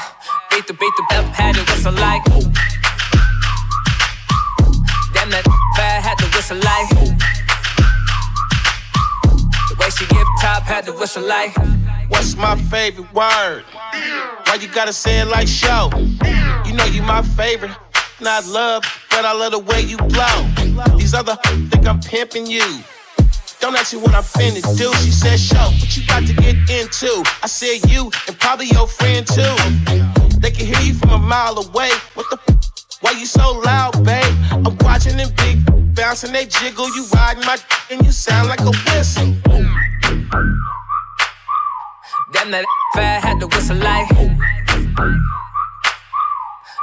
beat 0.49 0.65
the 0.67 0.73
beat 0.73 0.93
the 0.97 1.03
bell 1.09 1.23
had 1.23 1.55
to 1.55 1.61
whistle 1.71 1.93
like. 1.93 2.23
Damn 5.13 5.29
that 5.29 5.43
fat 5.75 6.01
had 6.01 6.17
to 6.17 6.25
whistle 6.35 6.57
like. 6.57 6.89
The 9.69 9.75
way 9.79 9.89
she 9.91 10.05
give 10.07 10.27
top 10.41 10.63
had 10.63 10.85
to 10.85 10.93
whistle 10.93 11.23
like. 11.27 11.55
What's 12.09 12.35
my 12.35 12.55
favorite 12.55 13.13
word? 13.13 13.63
Why 14.45 14.55
you 14.59 14.67
gotta 14.69 14.93
say 14.93 15.19
it 15.19 15.27
like 15.27 15.47
show? 15.47 15.91
You 16.65 16.73
know 16.73 16.85
you 16.85 17.03
my 17.03 17.21
favorite. 17.21 17.71
Not 18.19 18.47
love, 18.47 18.83
but 19.11 19.25
I 19.25 19.33
love 19.33 19.51
the 19.51 19.59
way 19.59 19.81
you 19.81 19.97
blow. 19.97 20.47
These 20.97 21.13
other 21.13 21.35
think 21.69 21.85
I'm 21.87 21.99
pimping 21.99 22.47
you. 22.47 22.81
Don't 23.59 23.75
ask 23.75 23.93
me 23.93 23.99
what 23.99 24.13
I'm 24.13 24.23
finna 24.23 24.61
do. 24.77 24.93
She 25.03 25.11
said, 25.11 25.39
show, 25.39 25.57
what 25.57 25.97
you 25.97 26.05
got 26.07 26.25
to 26.27 26.33
get 26.33 26.55
into? 26.69 27.23
I 27.43 27.47
said, 27.47 27.89
you 27.89 28.11
and 28.27 28.39
probably 28.39 28.67
your 28.67 28.87
friend 28.87 29.25
too. 29.25 29.55
They 30.39 30.51
can 30.51 30.67
hear 30.67 30.79
you 30.81 30.93
from 30.93 31.09
a 31.09 31.17
mile 31.17 31.57
away. 31.57 31.89
What 32.13 32.29
the 32.29 32.39
f? 32.47 32.57
Why 33.01 33.11
you 33.11 33.25
so 33.25 33.59
loud, 33.59 34.03
babe? 34.03 34.23
I'm 34.51 34.77
watching 34.81 35.17
them 35.17 35.29
big 35.37 35.95
bouncing, 35.95 36.31
they 36.31 36.45
jiggle. 36.45 36.87
You 36.95 37.05
riding 37.13 37.43
my 37.45 37.57
d- 37.57 37.63
and 37.95 38.05
you 38.05 38.11
sound 38.11 38.47
like 38.49 38.61
a 38.61 38.71
whistle. 38.71 39.35
Damn 42.31 42.51
that 42.51 42.65
fat 42.93 43.23
had 43.23 43.39
to 43.39 43.47
whistle 43.47 43.77
like. 43.77 44.07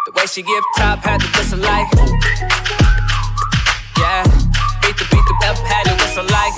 The 0.06 0.12
way 0.14 0.26
she 0.26 0.42
give 0.42 0.64
top 0.76 0.98
had 1.00 1.20
to 1.20 1.26
whistle 1.38 1.58
like. 1.58 1.88
Yeah, 3.98 4.24
beat 4.94 5.08
the 5.08 5.16
beat 5.16 5.24
the 5.26 5.34
bell 5.40 5.54
had 5.66 5.84
to 5.84 5.94
whistle 5.94 6.24
like. 6.30 6.54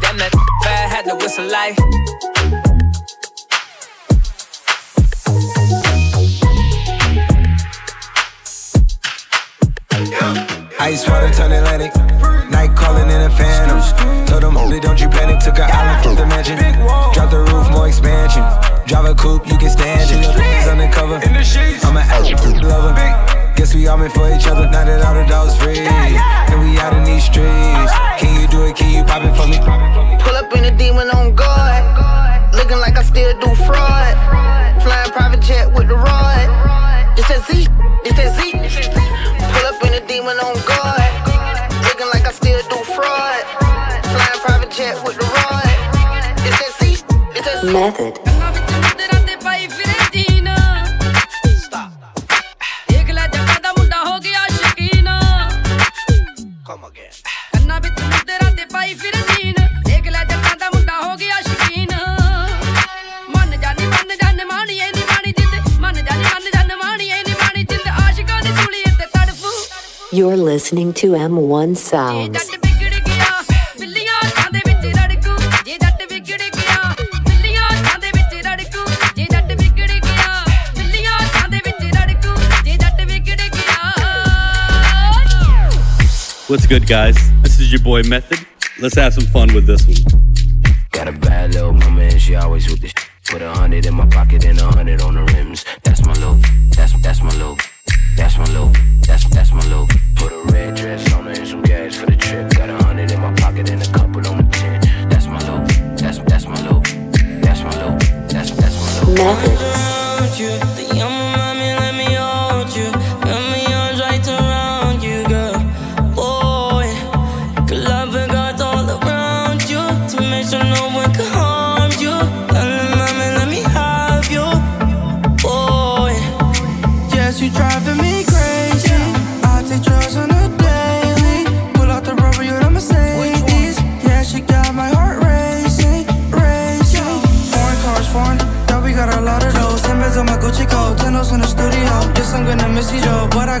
Damn 0.00 0.16
that 0.18 0.32
had 0.90 1.04
to 1.06 1.14
whistle 1.16 1.46
like. 1.46 1.76
Ice 10.80 11.08
water 11.08 11.30
turn 11.32 11.52
Atlantic. 11.52 11.94
Night 12.50 12.74
calling 12.76 13.10
in 13.10 13.22
a 13.22 13.30
phantom. 13.30 14.26
Told 14.26 14.42
them, 14.42 14.54
holy, 14.54 14.80
don't 14.80 15.00
you 15.00 15.08
panic. 15.08 15.40
Took 15.40 15.58
an 15.58 15.70
island 15.70 16.02
from 16.04 16.16
the 16.16 16.26
mansion. 16.26 16.58
Drop 17.12 17.30
the 17.30 17.38
roof, 17.38 17.70
more 17.70 17.88
expansion. 17.88 18.42
Drive 18.86 19.04
a 19.04 19.14
coupe, 19.14 19.46
you 19.46 19.58
can 19.58 19.70
stand 19.70 20.10
it. 20.10 20.68
Undercover. 20.68 21.16
I'm 21.16 21.96
an 21.96 22.02
absolute 22.08 22.62
lover. 22.62 23.29
Guess 23.60 23.74
we 23.74 23.86
all 23.88 23.98
meant 23.98 24.14
for 24.14 24.24
each 24.32 24.46
other. 24.46 24.64
Now 24.72 24.88
that 24.88 25.04
all 25.04 25.12
the 25.12 25.28
dogs 25.28 25.54
free. 25.60 25.76
And 25.84 26.64
we 26.64 26.80
out 26.80 26.96
in 26.96 27.04
these 27.04 27.24
streets. 27.28 27.92
Can 28.16 28.40
you 28.40 28.48
do 28.48 28.64
it? 28.64 28.74
Can 28.74 28.88
you 28.88 29.04
pop 29.04 29.20
it 29.20 29.36
for 29.36 29.44
me? 29.44 29.60
Pull 30.24 30.32
up 30.32 30.48
in 30.56 30.64
a 30.64 30.72
demon 30.72 31.10
on 31.10 31.34
guard. 31.34 31.84
Looking 32.56 32.78
like 32.78 32.96
I 32.96 33.02
still 33.02 33.38
do 33.38 33.54
fraud. 33.68 34.16
Flying 34.80 35.12
private 35.12 35.42
jet 35.44 35.68
with 35.76 35.88
the 35.88 35.94
rod. 35.94 36.48
It's 37.20 37.28
that 37.28 37.44
Z, 37.52 37.68
it's 38.08 38.16
that 38.16 38.32
Z. 38.40 38.56
Pull 38.56 39.66
up 39.68 39.76
in 39.84 39.92
a 39.92 40.06
demon 40.08 40.40
on 40.40 40.56
guard. 40.64 41.12
Looking 41.84 42.08
like 42.16 42.24
I 42.24 42.32
still 42.32 42.64
do 42.64 42.80
fraud. 42.96 43.44
Flying 44.08 44.40
private 44.40 44.72
jet 44.72 44.96
with 45.04 45.20
the 45.20 45.28
rod. 45.36 45.68
It's 46.48 46.56
that 46.56 46.72
Z, 46.80 47.04
it's 47.36 47.44
that 47.44 47.60
Z. 47.60 47.72
Method. 47.74 48.29
You're 70.20 70.36
listening 70.36 70.92
to 71.00 71.12
M1 71.12 71.78
Sounds. 71.78 72.36
What's 86.48 86.66
good, 86.66 86.86
guys? 86.86 87.16
This 87.40 87.58
is 87.58 87.72
your 87.72 87.80
boy 87.80 88.02
Method. 88.02 88.46
Let's 88.78 88.96
have 88.96 89.14
some 89.14 89.24
fun 89.24 89.54
with 89.54 89.66
this 89.66 89.86
one. 89.86 89.96
Got 90.90 91.08
a 91.08 91.12
bad 91.12 91.54
little 91.54 91.72
woman, 91.72 92.18
she 92.18 92.34
always 92.34 92.68
with 92.68 92.82
the 92.82 92.92
Put 93.30 93.42
a 93.42 93.50
hundred 93.54 93.86
in 93.86 93.94
my 93.94 94.06
pocket 94.06 94.44
and 94.44 94.58
a 94.58 94.66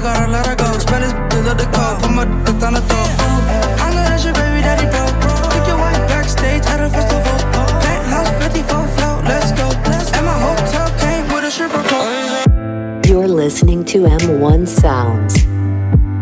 you, 0.00 0.06
though, 0.06 0.12
but 0.12 0.16
I 0.16 0.20
gotta 0.20 0.32
let 0.32 0.46
her 0.46 0.56
go. 0.56 0.78
Spend 0.78 1.04
this 1.04 1.12
to 1.12 1.54
the 1.54 1.70
call, 1.72 1.96
put 2.00 2.10
my 2.10 2.24
dick 2.44 2.62
on 2.62 2.74
the 2.74 2.80
throat. 2.80 3.10
I 3.80 3.90
know 3.90 4.04
that's 4.08 4.24
your 4.24 4.34
baby 4.34 4.60
daddy, 4.60 4.86
bro. 4.88 5.04
Take 5.50 5.66
your 5.66 5.78
wife 5.78 6.08
backstage 6.08 6.64
at 6.66 6.80
a 6.80 6.88
festival. 6.88 7.36
Penthouse 7.80 8.30
54 8.42 8.88
float, 8.96 9.24
let's 9.24 9.52
go. 9.52 9.68
And 10.16 10.26
my 10.26 10.38
hotel 10.38 10.88
came 10.98 11.26
with 11.32 11.44
a 11.44 11.50
stripper 11.50 11.82
pole. 11.88 12.08
You're 13.06 13.28
listening 13.28 13.84
to 13.86 14.02
M1 14.02 14.66
Sounds. 14.66 15.44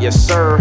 Yes, 0.03 0.17
sir. 0.17 0.59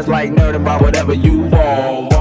Spaz 0.00 0.08
like 0.08 0.32
nerd 0.32 0.54
about 0.54 0.80
whatever 0.82 1.14
you 1.14 1.40
want. 1.42 2.12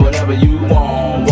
Whatever 0.00 0.32
you 0.32 0.58
want. 0.58 1.28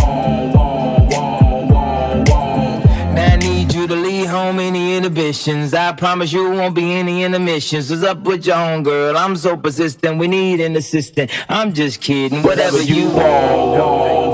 Now 3.15 3.33
I 3.33 3.37
need 3.37 3.73
you 3.73 3.87
to 3.87 3.95
leave 3.95 4.29
home 4.29 4.61
any 4.61 4.97
inhibitions. 4.97 5.75
I 5.75 5.93
promise 5.93 6.33
you 6.33 6.51
won't 6.51 6.75
be 6.75 6.93
any 6.93 7.25
intermissions. 7.25 7.91
What's 7.91 8.03
up 8.03 8.21
with 8.21 8.47
your 8.47 8.57
home, 8.57 8.83
girl? 8.83 9.17
I'm 9.17 9.37
so 9.37 9.57
persistent. 9.57 10.19
We 10.19 10.29
need 10.29 10.61
an 10.61 10.77
assistant. 10.77 11.31
I'm 11.49 11.73
just 11.73 12.01
kidding. 12.01 12.43
Whatever 12.43 12.83
you 12.83 13.11
want. 13.11 13.71
Whatever 13.71 14.26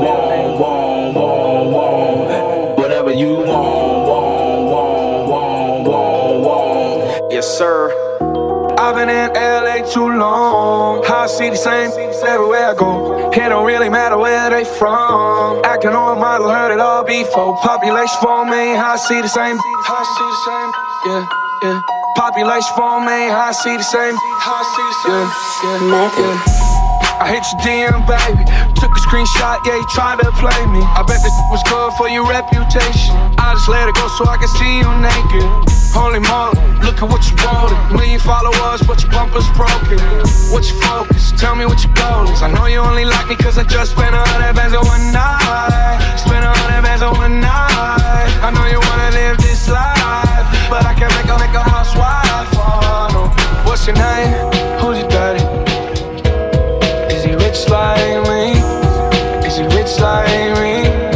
been 9.06 9.10
in 9.10 9.34
LA 9.34 9.82
too 9.82 10.06
long. 10.14 11.02
I 11.06 11.26
see 11.26 11.50
the 11.50 11.56
same 11.56 11.90
everywhere 12.22 12.70
I 12.70 12.74
go. 12.74 13.30
It 13.30 13.48
don't 13.48 13.66
really 13.66 13.88
matter 13.88 14.16
where 14.16 14.50
they 14.50 14.64
from. 14.64 15.64
Acting 15.64 15.90
on 15.90 16.16
a 16.16 16.20
model, 16.20 16.48
heard 16.48 16.72
it 16.72 16.78
all 16.78 17.04
before. 17.04 17.56
Population 17.58 18.18
for 18.22 18.44
me, 18.44 18.78
I 18.78 18.94
see 18.96 19.20
the 19.20 19.28
same. 19.28 19.58
I 19.58 20.00
see 20.14 20.28
the 20.30 20.40
same. 20.46 20.70
Yeah, 21.06 21.22
yeah. 21.64 21.80
Population 22.14 22.72
for 22.76 23.00
me, 23.02 23.18
I 23.26 23.50
see 23.50 23.76
the 23.76 23.82
same. 23.82 24.14
I 24.14 24.60
see 24.70 24.86
the 24.86 24.98
same. 25.02 25.28
Yeah, 25.66 25.90
yeah, 25.90 26.22
yeah. 26.22 27.22
I 27.22 27.26
hit 27.34 27.42
your 27.50 27.58
DM, 27.66 28.06
baby. 28.06 28.44
Took 28.78 28.92
a 28.94 29.02
screenshot, 29.02 29.58
yeah, 29.66 29.82
you 29.82 29.86
tried 29.90 30.18
to 30.22 30.30
play 30.38 30.62
me. 30.70 30.82
I 30.94 31.02
bet 31.02 31.18
this 31.22 31.34
was 31.50 31.62
good 31.66 31.90
for 31.98 32.08
your 32.08 32.26
reputation. 32.28 33.14
I 33.38 33.54
just 33.54 33.68
let 33.68 33.88
it 33.88 33.94
go 33.94 34.06
so 34.14 34.26
I 34.26 34.36
can 34.38 34.50
see 34.58 34.78
you 34.78 34.90
naked. 35.02 35.71
Holy 35.92 36.20
moly, 36.20 36.56
look 36.80 37.02
at 37.02 37.08
what 37.08 37.20
you 37.28 37.36
wanted. 37.44 37.76
Million 37.94 38.18
followers, 38.18 38.80
but 38.82 39.02
your 39.02 39.12
bumper's 39.12 39.48
broken. 39.52 40.00
What's 40.48 40.72
your 40.72 40.80
focus? 40.80 41.32
Tell 41.36 41.54
me 41.54 41.66
what 41.66 41.84
your 41.84 41.92
goal 41.92 42.24
is. 42.32 42.40
I 42.42 42.50
know 42.50 42.66
you 42.66 42.80
only 42.80 43.04
like 43.04 43.28
me 43.28 43.36
cause 43.36 43.58
I 43.58 43.64
just 43.64 43.92
spent 43.92 44.14
a 44.14 44.24
hundred 44.24 44.56
bands 44.56 44.74
on 44.74 44.86
one 44.86 45.12
night. 45.12 46.16
Spent 46.16 46.44
a 46.44 46.48
hundred 46.48 46.82
bands 46.82 47.02
on 47.02 47.14
one 47.16 47.40
night. 47.40 48.32
I 48.40 48.50
know 48.50 48.64
you 48.72 48.80
wanna 48.80 49.10
live 49.12 49.36
this 49.38 49.68
life, 49.68 50.48
but 50.72 50.84
I 50.84 50.94
can't 50.96 51.12
make 51.12 51.28
a, 51.28 51.36
make 51.36 51.54
a 51.54 51.62
housewife. 51.62 52.50
Oh, 52.56 53.08
no. 53.12 53.22
What's 53.68 53.86
your 53.86 53.96
name? 53.96 54.32
Who's 54.80 54.98
your 54.98 55.08
daddy? 55.12 55.44
Is 57.14 57.22
he 57.22 57.34
rich 57.36 57.68
like 57.68 58.24
me? 58.32 58.56
Is 59.46 59.56
he 59.60 59.64
rich 59.76 60.00
like 60.00 60.56
me? 60.56 61.11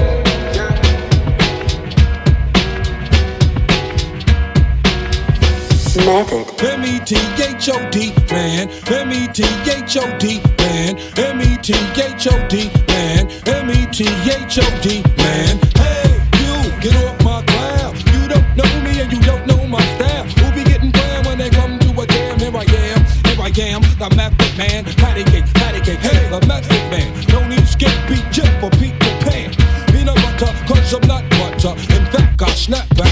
Method. 6.05 6.47
M-E-T-H-O-D, 6.63 8.13
man. 8.31 8.69
M-E-T-H-O-D, 8.89 10.41
man. 10.59 10.99
M-E-T-H-O-D, 11.17 12.71
man. 12.89 13.31
M-E-T-H-O-D, 13.47 15.03
man. 15.17 15.59
Hey, 15.75 16.21
you, 16.43 16.81
get 16.81 16.97
off 17.05 17.25
my 17.25 17.43
cloud. 17.43 17.97
You 18.13 18.29
don't 18.29 18.57
know 18.57 18.81
me 18.83 19.01
and 19.01 19.13
you 19.13 19.21
don't 19.23 19.47
know 19.47 19.67
my 19.67 19.81
style. 19.97 20.25
Who 20.25 20.53
be 20.53 20.65
getting 20.69 20.91
down 20.91 21.25
when 21.25 21.39
they 21.39 21.51
come 21.51 21.79
to 21.79 22.01
a 22.01 22.07
jam? 22.07 22.39
Here 22.41 22.55
I 22.55 22.65
am, 22.65 23.05
here 23.25 23.41
I 23.41 23.49
am, 23.73 23.83
the 23.99 24.09
method 24.15 24.59
man. 24.59 24.85
Patty 24.97 25.25
cake, 25.25 25.47
patty 25.55 25.81
cake, 25.81 26.01
hey, 26.01 26.29
the 26.29 26.45
method 26.47 26.83
man. 26.91 27.09
No 27.29 27.47
need 27.49 27.67
skip, 27.67 27.93
beat 28.09 28.25
Jeff 28.31 28.53
for 28.61 28.71
Peter 28.77 29.15
Pan. 29.25 29.51
Peanut 29.89 30.17
butter, 30.17 30.53
cause 30.67 30.93
I'm 30.93 31.07
not 31.09 31.25
butter. 31.31 31.73
In 31.95 32.05
fact, 32.13 32.43
I 32.43 32.51
snap 32.51 32.89
back 32.97 33.06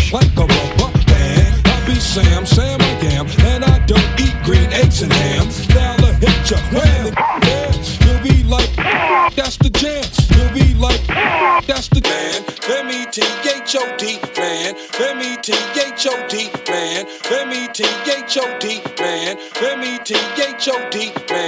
M-E-T-H-O-D, 16.04 16.50
man. 16.68 17.06
M-E-T-H-O-D, 17.30 18.82
man. 19.00 19.38
M-E-T-H-O-D, 19.62 21.12
man. 21.30 21.43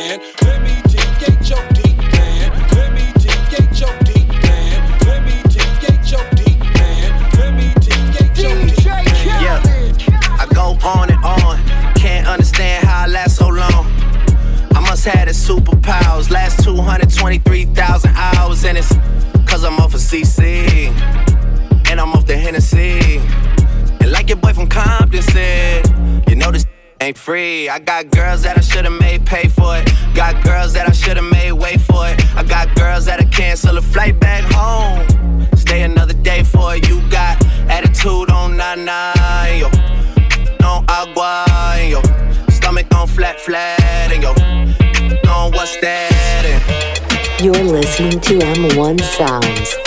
I 27.68 27.78
got 27.80 28.10
girls 28.10 28.42
that 28.42 28.56
I 28.56 28.60
should've 28.60 28.92
made 28.92 29.26
pay 29.26 29.48
for 29.48 29.76
it. 29.76 29.90
Got 30.14 30.44
girls 30.44 30.72
that 30.74 30.88
I 30.88 30.92
should've 30.92 31.24
made 31.24 31.52
wait 31.52 31.80
for 31.80 32.06
it. 32.06 32.24
I 32.36 32.44
got 32.44 32.74
girls 32.76 33.06
that'll 33.06 33.28
cancel 33.30 33.76
a 33.76 33.82
flight 33.82 34.20
back 34.20 34.44
home. 34.52 35.48
Stay 35.56 35.82
another 35.82 36.12
day 36.12 36.42
for 36.42 36.76
it. 36.76 36.88
You 36.88 37.00
got 37.10 37.44
attitude 37.68 38.30
on 38.30 38.56
nine 38.56 39.58
yo. 39.58 39.68
No 40.60 40.84
agua, 40.88 41.46
yo. 41.88 42.02
Stomach 42.50 42.94
on 42.94 43.08
flat, 43.08 43.40
flat, 43.40 43.80
and 44.12 44.22
yo. 44.22 44.32
No, 45.24 45.50
what's 45.50 45.80
that? 45.80 46.44
And 46.44 47.44
You're 47.44 47.64
listening 47.64 48.20
to 48.20 48.38
M1 48.38 49.00
Sounds. 49.00 49.85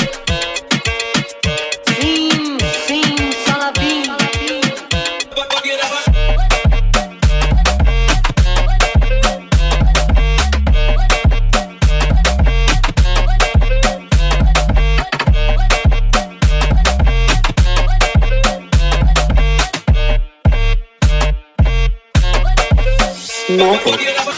no. 23.59 23.79
Pues. 23.83 24.28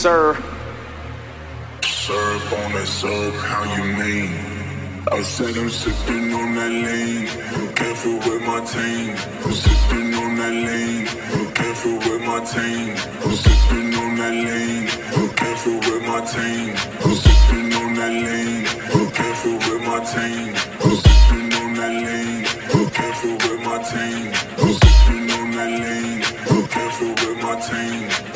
sir. 0.00 0.32
Syrup 1.84 2.52
on 2.52 2.72
that 2.72 2.88
syrup, 2.88 3.34
how 3.34 3.62
you 3.76 3.84
mean? 4.00 4.32
I 5.12 5.20
said 5.20 5.54
I'm 5.58 5.68
sipping 5.68 6.32
on 6.32 6.54
that 6.54 6.72
lean. 6.86 7.28
I'm 7.56 7.68
careful 7.74 8.16
with 8.24 8.42
my 8.50 8.60
team. 8.64 9.10
I'm 9.44 9.52
sipping 9.52 10.14
on 10.22 10.36
that 10.40 10.54
lean. 10.66 11.06
I'm 11.36 11.52
careful 11.52 11.96
with 12.06 12.22
my 12.30 12.40
team. 12.52 12.96
I'm 13.24 13.36
sipping 13.44 13.94
on 14.00 14.16
that 14.20 14.34
lean. 14.46 14.88
I'm 15.18 15.28
careful 15.36 15.76
with 15.84 16.02
my 16.10 16.20
team. 16.32 16.72
I'm 17.04 17.14
sipping 17.22 17.72
on 17.80 17.90
that 18.00 18.14
lean. 18.24 18.64
I'm 18.96 19.10
careful 19.18 19.56
with 19.66 19.82
my 19.90 19.98
team. 20.12 20.54
I'm 20.84 20.96
sipping 21.04 21.52
on 21.60 21.70
that 21.78 21.94
lean. 22.06 22.46
I'm 22.72 22.88
careful 22.98 23.34
with 23.44 23.60
my 23.68 23.76
team. 23.90 24.32
I'm 24.62 24.72
sipping 24.80 25.26
on 25.36 25.50
that 25.56 25.70
lean. 25.82 26.24
I'm 26.52 26.66
careful 26.74 27.10
with 27.20 27.38
my 27.44 27.54
team. 27.68 28.29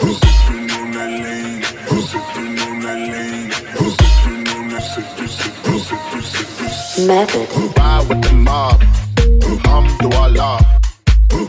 Method. 6.96 7.48
Ride 7.76 8.08
with 8.08 8.22
the 8.22 8.32
mob. 8.32 8.80
Alhamdulillah. 9.18 10.60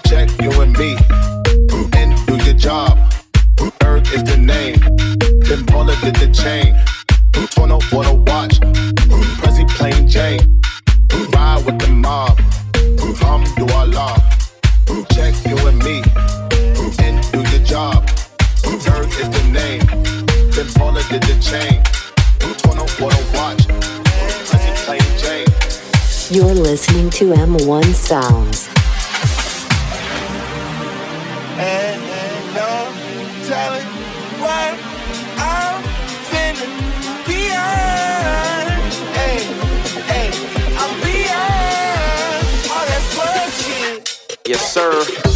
Check 0.07 0.29
you 0.41 0.49
and 0.59 0.75
me. 0.75 0.97
And 1.93 2.25
do 2.25 2.35
your 2.43 2.55
job. 2.55 2.97
Earth 3.83 4.11
is 4.11 4.23
the 4.23 4.37
name. 4.37 4.79
Then 5.45 5.61
Baller 5.69 6.01
did 6.01 6.15
the 6.15 6.33
chain. 6.33 6.75
20 7.31 7.79
for 7.89 8.03
the 8.03 8.15
watch. 8.25 8.59
Prezi 9.37 9.69
plain 9.69 10.07
Jane. 10.07 10.41
Ride 11.31 11.63
with 11.63 11.77
the 11.77 11.89
mob. 11.89 12.39
Alhamdulillah. 12.99 14.17
Check 15.13 15.35
you 15.45 15.57
and 15.67 15.77
me. 15.77 16.01
And 17.05 17.21
do 17.31 17.41
your 17.51 17.63
job. 17.63 18.09
Earth 18.65 19.19
is 19.21 19.29
the 19.29 19.43
name. 19.51 19.85
Then 20.55 20.65
Baller 20.73 21.07
did 21.07 21.21
the 21.21 21.37
chain. 21.39 21.83
You're 26.31 26.55
listening 26.55 27.11
to 27.11 27.25
M1 27.33 27.93
Sounds. 27.93 28.67
And, 31.59 32.01
and 32.01 32.55
no 32.55 33.47
telling 33.47 33.85
what 34.41 34.79
I'm. 35.37 35.83
Hey, 39.13 39.43
hey, 40.07 40.27
I'm 40.75 40.93
beyond 41.01 42.45
all 42.71 42.85
that 42.89 43.03
bullshit. 43.13 44.47
Yes, 44.47 44.73
sir. 44.73 45.34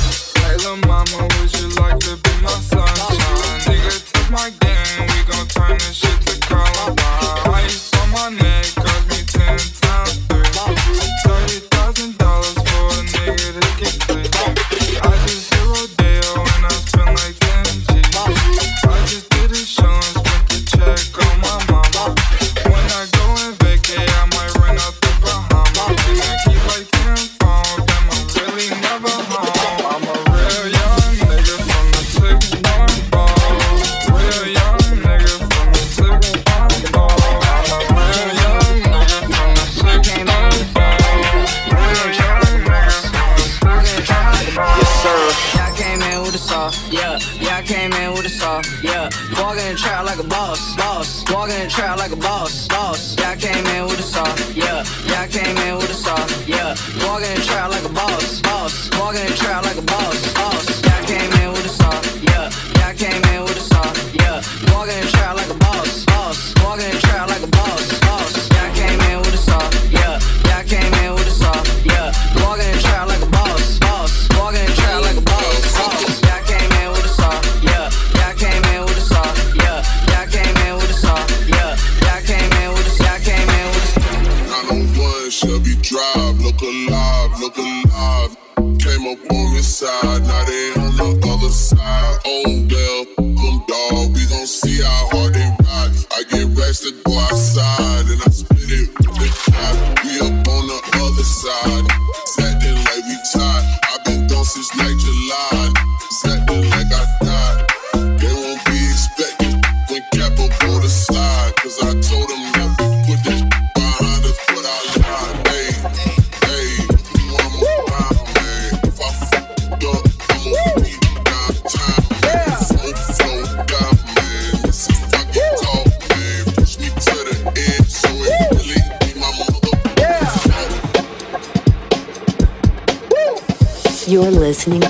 outside. 89.81 90.28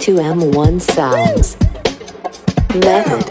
to 0.10 0.16
M1 0.16 0.82
Sounds. 0.82 1.56
Method. 2.74 3.29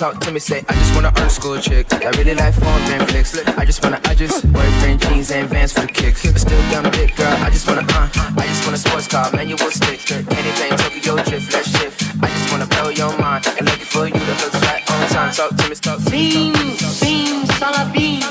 talk 0.00 0.18
to 0.18 0.32
me, 0.32 0.40
say, 0.40 0.64
I 0.66 0.72
just 0.72 0.94
wanna 0.94 1.12
earn 1.18 1.28
school 1.28 1.58
chick. 1.60 1.92
I 1.92 2.08
really 2.16 2.34
like 2.34 2.54
phone 2.54 2.80
and 2.92 3.06
flicks. 3.10 3.36
I 3.36 3.66
just 3.66 3.84
wanna, 3.84 4.00
I 4.04 4.14
just 4.14 4.50
boyfriend 4.50 4.98
jeans 5.02 5.30
and 5.30 5.46
vans 5.46 5.74
for 5.74 5.82
the 5.82 5.88
kicks. 5.88 6.24
But 6.24 6.40
still 6.40 6.62
dumb 6.70 6.90
dick, 6.90 7.14
girl. 7.16 7.36
I 7.44 7.50
just 7.50 7.68
wanna, 7.68 7.82
uh, 7.82 8.08
I 8.40 8.46
just 8.48 8.64
wanna 8.64 8.78
sports 8.78 9.06
car, 9.08 9.30
manual 9.36 9.58
stick. 9.70 10.00
Anything, 10.10 10.70
Tokyo 10.80 11.16
drift, 11.28 11.52
let's 11.52 11.68
shift. 11.68 12.02
I 12.22 12.28
just 12.28 12.50
wanna 12.50 12.66
blow 12.72 12.88
your 12.88 13.12
mind 13.18 13.46
and 13.58 13.68
looking 13.68 13.90
for 13.92 14.06
you 14.06 14.14
to 14.14 14.34
hook 14.40 14.54
right 14.62 14.82
on 14.90 15.08
time. 15.10 15.34
Talk 15.34 15.50
to 15.54 15.68
me, 15.68 15.74
talk 15.74 15.98
to 16.02 16.10
me. 16.10 16.32
Beam, 16.32 16.54
beam, 17.02 17.44
beam. 17.92 18.22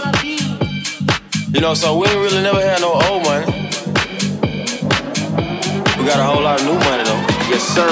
You 1.54 1.62
know, 1.62 1.76
so 1.76 2.00
we 2.00 2.08
ain't 2.08 2.18
really 2.18 2.42
never 2.42 2.62
had 2.62 2.82
no 2.82 2.94
old 2.98 3.22
money. 3.30 3.46
We 5.98 6.02
got 6.10 6.18
a 6.18 6.26
whole 6.26 6.42
lot 6.42 6.60
of 6.60 6.66
new 6.66 6.80
money 6.90 7.04
though. 7.04 7.24
Yes, 7.54 7.62
sir. 7.62 7.90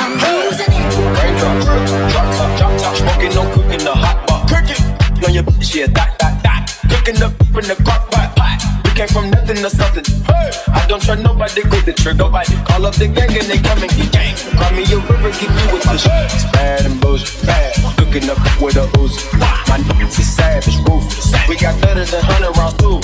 I'm 0.00 0.16
losing. 0.24 0.69
Raindrops, 0.96 1.64
drop 2.10 2.28
top, 2.36 2.58
drop 2.58 2.80
top, 2.80 2.96
smoking 2.96 3.36
on 3.38 3.46
cooking 3.54 3.84
the 3.84 3.94
hot 3.94 4.26
pot. 4.26 4.48
Cooking 4.48 5.24
on 5.24 5.34
your 5.34 5.44
bitch, 5.44 5.74
yeah, 5.74 5.86
that, 5.86 6.18
that, 6.18 6.42
that. 6.42 6.66
Cooking 6.90 7.22
up 7.22 7.32
in 7.54 7.66
the 7.70 7.76
crock 7.84 8.10
pot, 8.10 8.34
pot. 8.34 8.58
We 8.84 8.90
came 8.98 9.08
from 9.08 9.30
nothing 9.30 9.62
to 9.62 9.70
something. 9.70 10.04
Hey. 10.26 10.50
I 10.74 10.84
don't 10.88 11.02
trust 11.02 11.22
nobody, 11.22 11.62
get 11.62 11.86
the 11.86 11.92
trick, 11.92 12.16
nobody. 12.16 12.56
Call 12.66 12.86
up 12.86 12.94
the 12.94 13.06
gang 13.06 13.30
and 13.30 13.46
they 13.46 13.58
come 13.62 13.82
and 13.82 13.92
get 13.94 14.10
gang. 14.10 14.34
Cry 14.58 14.70
me 14.74 14.82
a 14.90 14.98
river, 14.98 15.30
give 15.38 15.52
me 15.54 15.64
with 15.72 15.84
this. 15.86 16.04
Hey. 16.04 16.26
It's 16.26 16.44
bad 16.50 16.86
and 16.86 17.00
bullshit, 17.00 17.46
bad. 17.46 17.70
Cooking 17.96 18.28
up 18.28 18.38
with 18.60 18.76
a 18.76 18.86
Uzi. 18.98 19.22
My 19.70 19.78
niggas 19.78 20.18
is 20.18 20.26
savage, 20.26 20.76
ruthless. 20.88 21.30
We 21.48 21.56
got 21.56 21.80
better 21.80 22.04
than 22.04 22.22
100 22.26 22.56
rounds, 22.58 22.74
too. 22.82 22.98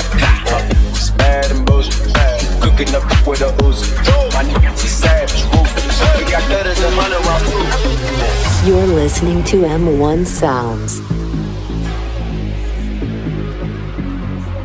It's 0.91 1.11
bad 1.11 1.51
and 1.51 1.65
bullshit, 1.65 2.13
bad. 2.13 2.43
Cooking 2.63 2.95
up 2.95 3.07
with 3.27 3.41
a 3.43 3.55
Uzi. 3.63 3.95
My 4.35 4.43
niggas 4.43 4.85
is 4.85 4.91
savage, 4.91 5.45
ruthless. 5.45 5.56
You're 8.67 8.87
listening 8.87 9.43
to 9.45 9.63
M1 9.63 10.27
Sounds. 10.27 11.01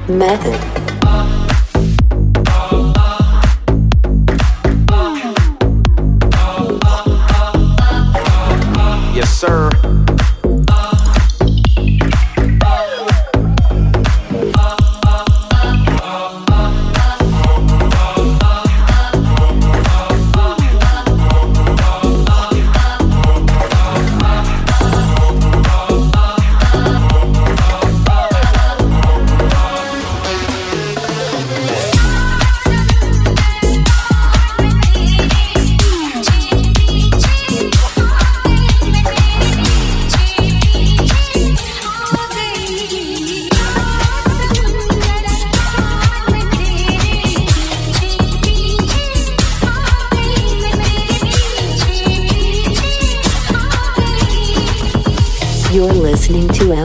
Method. 0.09 1.40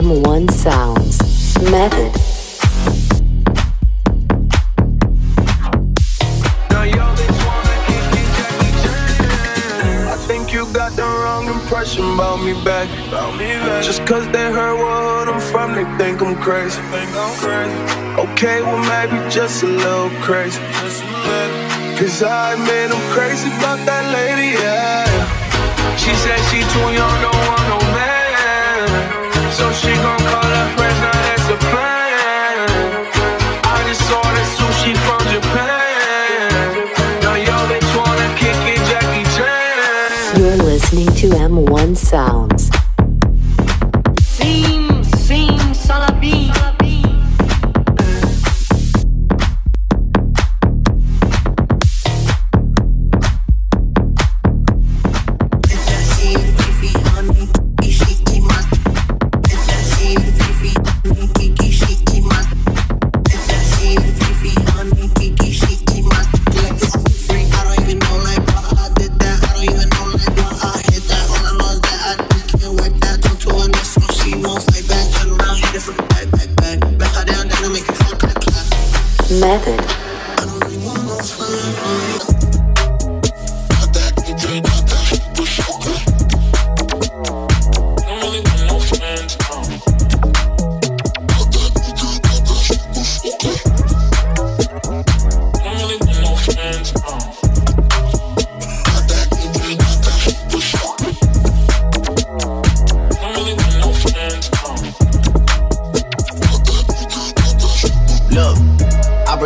Listening 0.07 0.23
M1 0.23 0.51
Sounds. 0.51 1.17
Method. 1.71 2.11
I 10.09 10.15
think 10.27 10.53
you 10.53 10.65
got 10.73 10.95
the 10.95 11.03
wrong 11.03 11.47
impression 11.47 12.13
about 12.13 12.43
me 12.43 12.53
back. 12.63 12.87
Just 13.83 14.05
cause 14.05 14.27
they 14.31 14.51
heard 14.51 14.77
what 14.77 15.29
I'm 15.29 15.39
from, 15.39 15.73
they 15.73 15.85
think 15.97 16.21
I'm 16.21 16.35
crazy. 16.41 16.81
Okay, 18.17 18.61
well, 18.61 18.77
maybe 18.89 19.17
just 19.29 19.63
a 19.63 19.67
little 19.67 20.09
crazy. 20.21 20.59
Cause 21.97 22.21
I 22.21 22.53
admit 22.53 22.91
I'm 22.91 23.11
crazy 23.13 23.49
about 23.49 23.79
that 23.85 24.05
lady, 24.13 24.53
yeah. 24.53 25.05
She 25.97 26.13
said 26.13 26.37
she 26.51 26.61
too 26.61 26.93
young, 26.93 27.21
don't 27.21 27.47
want 27.47 27.67
no 27.69 27.79
man. 27.93 28.26
So 29.57 29.71
she 29.71 29.87
gon' 29.87 30.19
call 30.19 30.43
her 30.43 30.75
friends, 30.75 30.99
now 31.01 31.11
that's 31.11 31.49
a 31.49 31.57
plan. 31.57 32.69
I 33.63 33.83
just 33.87 34.03
sushi 34.55 34.93
from 35.05 35.21
Japan. 35.33 36.87
Now 37.23 37.33
yo, 37.33 37.57
they 37.65 37.81
wanna 37.97 38.35
kick 38.37 38.55
it, 38.73 38.77
Jackie 38.87 39.25
Chan. 39.35 40.39
You're 40.39 40.63
listening 40.63 41.07
to 41.07 41.29
M1 41.29 41.97
Sounds. 41.97 42.69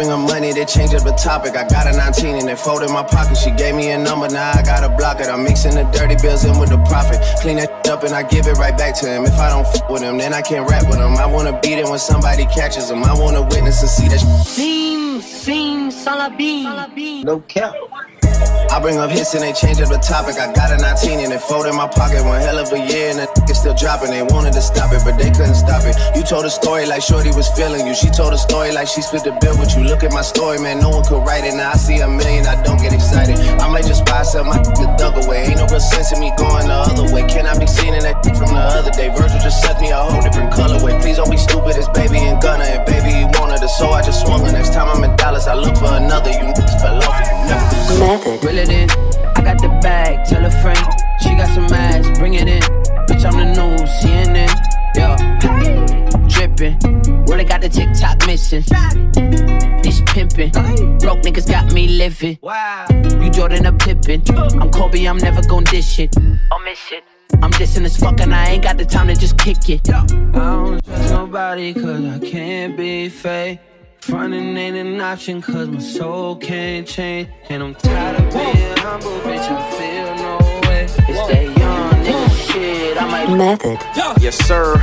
Bring 0.01 0.09
her 0.09 0.17
money, 0.17 0.51
they 0.51 0.65
change 0.65 0.93
up 0.95 1.03
the 1.03 1.11
topic. 1.11 1.55
I 1.55 1.67
got 1.67 1.85
a 1.85 1.95
19 1.95 2.35
and 2.35 2.47
they 2.47 2.55
fold 2.55 2.81
in 2.81 2.91
my 2.91 3.03
pocket. 3.03 3.37
She 3.37 3.51
gave 3.51 3.75
me 3.75 3.91
a 3.91 3.97
number, 3.97 4.27
now 4.27 4.51
I 4.51 4.63
gotta 4.63 4.89
block 4.89 5.19
it. 5.19 5.27
I'm 5.27 5.43
mixing 5.43 5.75
the 5.75 5.83
dirty 5.91 6.15
bills 6.15 6.43
in 6.43 6.57
with 6.57 6.69
the 6.69 6.81
profit. 6.89 7.21
Clean 7.41 7.57
that 7.57 7.87
up 7.87 8.03
and 8.03 8.13
I 8.13 8.23
give 8.23 8.47
it 8.47 8.57
right 8.57 8.75
back 8.75 8.95
to 9.01 9.05
him. 9.05 9.25
If 9.25 9.37
I 9.37 9.49
don't 9.49 9.65
f 9.65 9.89
with 9.89 10.01
him, 10.01 10.17
then 10.17 10.33
I 10.33 10.41
can't 10.41 10.67
rap 10.69 10.87
with 10.89 10.97
him. 10.97 11.15
I 11.17 11.27
wanna 11.27 11.59
beat 11.61 11.77
it 11.77 11.87
when 11.87 11.99
somebody 11.99 12.45
catches 12.45 12.89
him. 12.89 13.03
I 13.03 13.13
wanna 13.13 13.43
witness 13.43 13.81
and 13.81 13.89
see 13.89 14.07
that. 14.07 14.19
Sim, 14.45 15.21
sim, 15.21 15.91
salabi. 15.91 17.23
No 17.23 17.39
cap. 17.41 17.75
I 18.71 18.79
bring 18.79 18.99
up 19.03 19.11
hits 19.11 19.35
and 19.35 19.43
they 19.43 19.51
change 19.51 19.83
up 19.83 19.91
the 19.91 19.99
topic. 19.99 20.39
I 20.39 20.47
got 20.55 20.71
a 20.71 20.79
19 20.79 21.19
and 21.19 21.33
it 21.35 21.43
fold 21.43 21.67
in 21.67 21.75
my 21.75 21.91
pocket. 21.91 22.23
One 22.23 22.39
hell 22.39 22.55
of 22.55 22.71
a 22.71 22.79
year 22.79 23.11
and 23.11 23.19
the 23.19 23.27
nigga 23.35 23.51
still 23.51 23.75
dropping. 23.75 24.15
They 24.15 24.23
wanted 24.23 24.55
to 24.55 24.63
stop 24.63 24.95
it, 24.95 25.03
but 25.03 25.19
they 25.19 25.27
couldn't 25.27 25.59
stop 25.59 25.83
it. 25.83 25.99
You 26.15 26.23
told 26.23 26.47
a 26.47 26.49
story 26.49 26.87
like 26.87 27.03
Shorty 27.03 27.35
was 27.35 27.51
feeling 27.51 27.83
you. 27.83 27.91
She 27.91 28.07
told 28.07 28.31
a 28.31 28.39
story 28.39 28.71
like 28.71 28.87
she 28.87 29.03
split 29.03 29.27
the 29.27 29.35
bill 29.43 29.59
with 29.59 29.75
you. 29.75 29.83
Look 29.83 30.07
at 30.07 30.15
my 30.15 30.23
story, 30.23 30.55
man. 30.63 30.79
No 30.79 30.87
one 30.87 31.03
could 31.03 31.19
write 31.19 31.43
it. 31.43 31.51
Now 31.51 31.75
I 31.75 31.77
see 31.83 31.99
a 31.99 32.07
million, 32.07 32.47
I 32.47 32.63
don't 32.63 32.79
get 32.79 32.95
excited. 32.95 33.35
I 33.59 33.67
might 33.67 33.83
just 33.83 34.07
buy 34.07 34.23
some, 34.23 34.47
my 34.47 34.55
nigga 34.63 34.95
dug 35.03 35.19
away. 35.19 35.51
Ain't 35.51 35.59
no 35.59 35.67
real 35.67 35.83
sense 35.83 36.15
in 36.15 36.23
me 36.23 36.31
going 36.39 36.71
the 36.71 36.79
other 36.79 37.11
way. 37.11 37.27
Can 37.27 37.51
I 37.51 37.59
be 37.59 37.67
seen 37.67 37.91
in 37.91 38.07
that 38.07 38.23
from 38.39 38.55
the 38.55 38.63
other 38.79 38.95
day? 38.95 39.11
Virgil 39.11 39.43
just 39.43 39.59
sent 39.59 39.83
me 39.83 39.91
a 39.91 39.99
whole 39.99 40.23
different 40.23 40.47
colorway. 40.55 40.95
Please 41.03 41.19
don't 41.19 41.27
be 41.27 41.35
stupid, 41.35 41.75
it's 41.75 41.91
baby 41.91 42.23
and 42.23 42.39
Gunna. 42.39 42.63
And 42.63 42.87
baby, 42.87 43.11
he 43.19 43.27
wanted 43.35 43.59
it, 43.59 43.67
so 43.67 43.91
I 43.91 43.99
just 43.99 44.23
swung 44.23 44.47
her. 44.47 44.51
Next 44.55 44.71
time 44.71 44.87
I'm 44.87 45.03
in 45.03 45.11
Dallas, 45.19 45.43
I 45.51 45.59
look 45.59 45.75
for 45.75 45.91
another. 45.91 46.31
You 46.31 46.55
niggas 46.55 46.79
fell 46.79 47.03
off, 47.03 47.19
you 47.19 47.35
never. 47.51 47.71
Method. 47.99 48.60
It 48.61 48.69
in. 48.69 48.89
I 49.35 49.41
got 49.41 49.59
the 49.61 49.69
bag, 49.81 50.25
tell 50.25 50.45
a 50.45 50.51
friend. 50.61 50.85
She 51.21 51.29
got 51.35 51.49
some 51.53 51.65
ass, 51.73 52.17
bring 52.17 52.35
it 52.35 52.47
in. 52.47 52.61
Bitch, 53.07 53.25
I'm 53.25 53.37
the 53.37 53.47
news, 53.57 53.89
CNN. 53.99 54.49
Yeah. 54.95 55.15
Drippin'. 56.27 56.77
Really 57.27 57.43
got 57.43 57.61
the 57.61 57.69
TikTok 57.69 58.25
missing. 58.27 58.63
This 59.83 60.01
pimpin'. 60.01 60.51
Broke 60.99 61.21
niggas 61.21 61.49
got 61.49 61.73
me 61.73 61.87
living. 61.87 62.37
Wow. 62.41 62.85
You 63.21 63.29
Jordan 63.29 63.65
a 63.65 63.73
Pippin. 63.73 64.21
I'm 64.59 64.69
Kobe, 64.69 65.05
I'm 65.05 65.17
never 65.17 65.41
gon' 65.47 65.63
dish 65.65 65.99
it. 65.99 66.15
I'll 66.51 66.59
miss 66.59 66.91
it. 66.91 67.03
I'm 67.41 67.51
dissing 67.51 67.85
as 67.85 67.97
fuck 67.97 68.19
and 68.19 68.33
I 68.33 68.51
ain't 68.51 68.63
got 68.63 68.77
the 68.77 68.85
time 68.85 69.07
to 69.07 69.15
just 69.15 69.37
kick 69.37 69.69
it. 69.69 69.89
I 69.89 70.05
don't 70.05 70.83
trust 70.85 71.09
nobody 71.11 71.73
cause 71.73 72.05
I 72.05 72.19
can't 72.19 72.77
be 72.77 73.09
fake. 73.09 73.59
Frontin' 74.01 74.57
ain't 74.57 74.75
an 74.75 74.99
option 74.99 75.43
cause 75.43 75.69
my 75.69 75.77
soul 75.77 76.35
can't 76.35 76.87
change. 76.87 77.29
And 77.49 77.61
I'm 77.61 77.75
tired 77.75 78.17
of 78.17 78.33
being 78.33 78.77
humble, 78.81 79.13
bitch, 79.21 79.45
I 79.45 79.61
feel 79.77 80.09
no 80.17 80.41
way. 80.65 80.89
It's 81.05 81.21
that 81.29 81.45
young 81.45 82.01
nigga 82.01 82.49
shit, 82.49 82.97
I 82.97 83.05
might 83.05 83.29
Method. 83.37 83.77
Yes, 84.17 84.41
sir. 84.41 84.81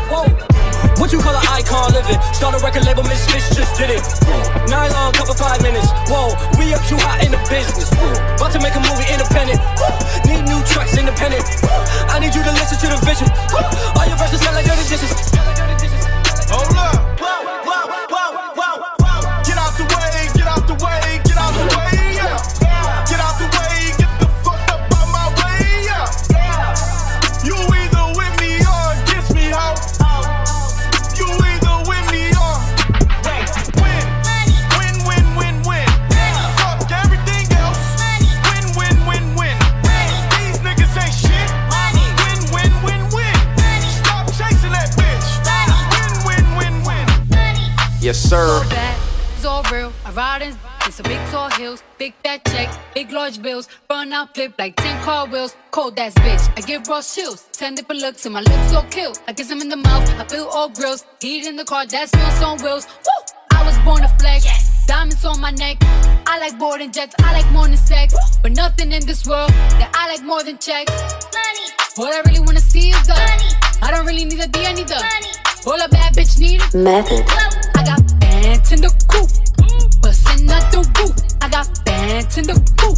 What 1.03 1.11
you 1.11 1.19
call 1.19 1.35
an 1.35 1.47
icon 1.51 1.91
living? 1.99 2.14
Start 2.31 2.55
a 2.55 2.62
record 2.62 2.87
label, 2.87 3.03
Miss 3.11 3.27
Fish 3.27 3.43
just 3.59 3.75
did 3.75 3.91
it. 3.91 4.07
Nylon 4.71 5.11
cover 5.19 5.35
five 5.35 5.66
minutes. 5.66 5.91
Whoa, 6.07 6.39
we 6.55 6.71
up 6.71 6.83
too 6.87 6.99
hot 7.03 7.19
in 7.27 7.35
the 7.35 7.43
business. 7.51 7.91
About 8.39 8.55
to 8.55 8.62
make 8.62 8.79
a 8.79 8.83
movie 8.87 9.11
independent. 9.11 9.59
Need 10.31 10.47
new 10.47 10.62
tracks 10.62 10.95
independent. 10.95 11.43
I 12.07 12.23
need 12.23 12.39
you 12.39 12.47
to 12.47 12.55
listen 12.55 12.79
to 12.87 12.95
the 12.95 13.03
vision. 13.03 13.27
All 13.99 14.07
your 14.07 14.14
verses 14.14 14.39
sound 14.47 14.55
like 14.55 14.66
dirty 14.71 14.87
dishes. 14.87 15.11
Large 53.39 53.43
bills. 53.43 53.68
Run 53.91 54.12
out, 54.12 54.34
flip 54.34 54.55
like 54.59 54.76
10 54.76 55.03
car 55.03 55.26
wheels. 55.26 55.57
Cold 55.70 55.99
ass 55.99 56.14
bitch, 56.14 56.51
I 56.57 56.61
give 56.61 56.86
raw 56.89 57.03
chills. 57.03 57.49
10 57.53 57.74
different 57.76 58.01
looks 58.01 58.24
and 58.26 58.34
my 58.34 58.41
lips 58.41 58.70
so 58.70 58.82
kill. 58.91 59.12
I 59.26 59.32
kiss 59.32 59.51
him 59.51 59.61
in 59.61 59.68
the 59.68 59.76
mouth, 59.76 60.09
I 60.18 60.24
feel 60.24 60.47
all 60.47 60.68
grills. 60.68 61.05
Heat 61.20 61.47
in 61.47 61.57
the 61.57 61.64
car, 61.64 61.86
that 61.86 62.09
smells 62.09 62.43
on 62.43 62.62
wheels. 62.62 62.86
Woo! 62.86 63.59
I 63.59 63.64
was 63.64 63.78
born 63.80 64.03
to 64.03 64.09
flex. 64.18 64.45
Yes. 64.45 64.86
Diamonds 64.86 65.24
on 65.24 65.41
my 65.41 65.51
neck. 65.51 65.76
I 66.26 66.39
like 66.41 66.59
boarding 66.59 66.93
jets, 66.93 67.14
I 67.20 67.32
like 67.32 67.51
more 67.53 67.66
than 67.66 67.76
sex. 67.76 68.14
But 68.43 68.53
nothing 68.53 68.93
in 68.93 69.05
this 69.07 69.26
world 69.26 69.51
that 69.80 69.91
I 69.95 70.09
like 70.09 70.24
more 70.24 70.43
than 70.43 70.59
checks. 70.59 70.93
Money. 70.93 71.66
What 71.97 72.14
I 72.14 72.20
really 72.28 72.41
wanna 72.41 72.61
see 72.61 72.91
is 72.91 73.07
the 73.07 73.14
money. 73.14 73.51
I 73.82 73.91
don't 73.91 74.07
really 74.07 74.24
need 74.24 74.41
a 74.41 74.49
D, 74.49 74.66
I 74.66 74.72
need 74.72 74.89
the 74.89 74.95
money. 74.95 75.32
All 75.66 75.80
a 75.80 75.89
bad 75.89 76.14
bitch 76.14 76.39
need 76.39 76.62
is 76.62 76.74
Method. 76.74 77.24
I 77.76 77.84
got 77.84 78.20
bands 78.20 78.72
in 78.72 78.80
the 78.80 78.91
coop. 79.09 79.47
Bustin' 80.49 80.57
out 80.57 80.72
the 80.72 80.78
roof. 80.99 81.16
I 81.42 81.49
got 81.49 81.84
bands 81.84 82.38
in 82.38 82.44
the 82.44 82.55
coop. 82.76 82.96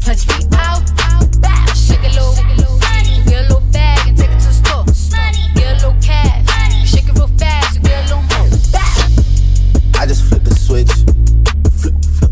Touch 0.00 0.28
me 0.28 0.46
out, 0.58 0.82
out, 1.00 1.40
back. 1.40 1.74
Shake 1.74 2.00
a 2.00 2.08
little, 2.08 2.34
get 2.34 2.44
a 2.48 3.42
little 3.42 3.60
bag 3.72 4.08
and 4.08 4.18
take 4.18 4.30
it 4.30 4.40
to 4.40 4.48
the 4.48 4.52
store. 4.52 4.84
Get 5.54 5.64
a 5.64 5.74
little 5.74 5.96
cash. 6.02 6.90
Shake 6.90 7.08
it 7.08 7.14
real 7.14 7.28
fast, 7.38 7.82
get 7.82 7.98
a 7.98 8.14
little 8.14 8.22
more. 8.22 8.48
Back. 8.72 9.10
I 9.98 10.06
just 10.06 10.24
flip 10.24 10.44
the 10.44 10.54
switch. 10.54 10.92
Flip, 11.72 11.94
flip. 12.18 12.30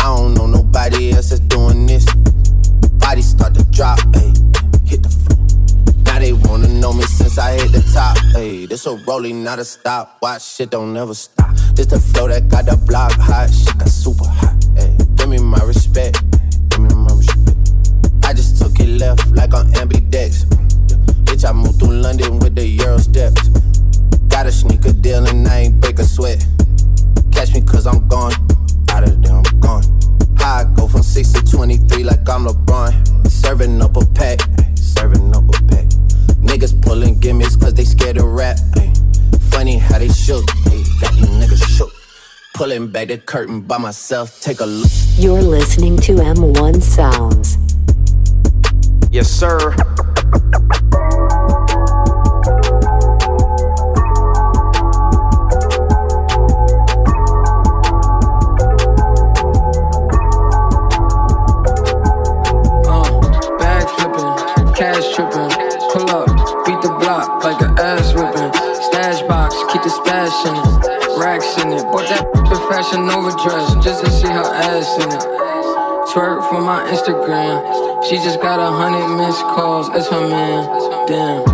I 0.00 0.16
don't 0.16 0.34
know 0.34 0.46
nobody 0.46 1.12
else 1.12 1.30
that's 1.30 1.40
doing 1.40 1.86
this. 1.86 2.06
Body 2.98 3.22
start 3.22 3.54
to 3.54 3.64
drop, 3.64 3.98
ayy. 4.16 4.88
Hit 4.88 5.02
the 5.02 5.08
floor. 5.08 5.43
They 6.24 6.32
wanna 6.32 6.68
know 6.68 6.94
me 6.94 7.02
since 7.02 7.36
I 7.36 7.52
hit 7.52 7.72
the 7.72 7.82
top, 7.92 8.16
ayy. 8.34 8.66
This 8.66 8.86
a 8.86 8.96
rolling, 9.06 9.44
not 9.44 9.58
a 9.58 9.64
stop. 9.64 10.16
Watch 10.22 10.42
shit 10.42 10.70
don't 10.70 10.94
never 10.94 11.12
stop. 11.12 11.54
This 11.74 11.84
the 11.84 12.00
flow 12.00 12.28
that 12.28 12.48
got 12.48 12.64
the 12.64 12.78
block 12.78 13.12
hot. 13.12 13.50
Shit 13.50 13.76
got 13.76 13.90
super 13.90 14.24
hot, 14.24 14.56
ayy. 14.76 15.16
Give 15.18 15.28
me 15.28 15.36
my 15.36 15.62
respect. 15.64 16.24
Give 16.70 16.80
me 16.80 16.94
my 16.94 17.12
respect. 17.12 17.58
I 18.24 18.32
just 18.32 18.56
took 18.56 18.80
it 18.80 18.88
left 18.98 19.32
like 19.32 19.52
on 19.52 19.66
ambidex. 19.74 20.46
Bitch, 21.26 21.46
I 21.46 21.52
moved 21.52 21.78
through 21.78 21.92
London 21.92 22.38
with 22.38 22.54
the 22.54 22.66
Euro 22.66 22.96
steps. 22.96 23.50
Got 24.28 24.46
a 24.46 24.52
sneaker 24.52 24.94
deal 24.94 25.26
and 25.26 25.46
I 25.46 25.68
ain't 25.68 25.78
break 25.78 25.98
a 25.98 26.04
sweat. 26.04 26.42
Catch 27.32 27.52
me 27.52 27.60
cause 27.60 27.86
I'm 27.86 28.08
gone. 28.08 28.32
Back 42.94 43.08
the 43.08 43.18
curtain 43.18 43.60
by 43.60 43.76
myself, 43.76 44.40
take 44.40 44.60
a 44.60 44.66
look. 44.66 44.88
You're 45.16 45.42
listening 45.42 45.96
to 46.02 46.12
M1 46.12 46.80
Sounds. 46.80 47.58
Yes, 49.10 49.28
sir. 49.28 49.74
My 76.64 76.80
Instagram, 76.88 77.60
she 78.08 78.16
just 78.16 78.40
got 78.40 78.58
a 78.58 78.70
hundred 78.72 79.16
missed 79.16 79.42
calls. 79.52 79.88
It's 79.90 80.08
her 80.08 80.28
man, 80.28 80.64
damn. 81.06 81.44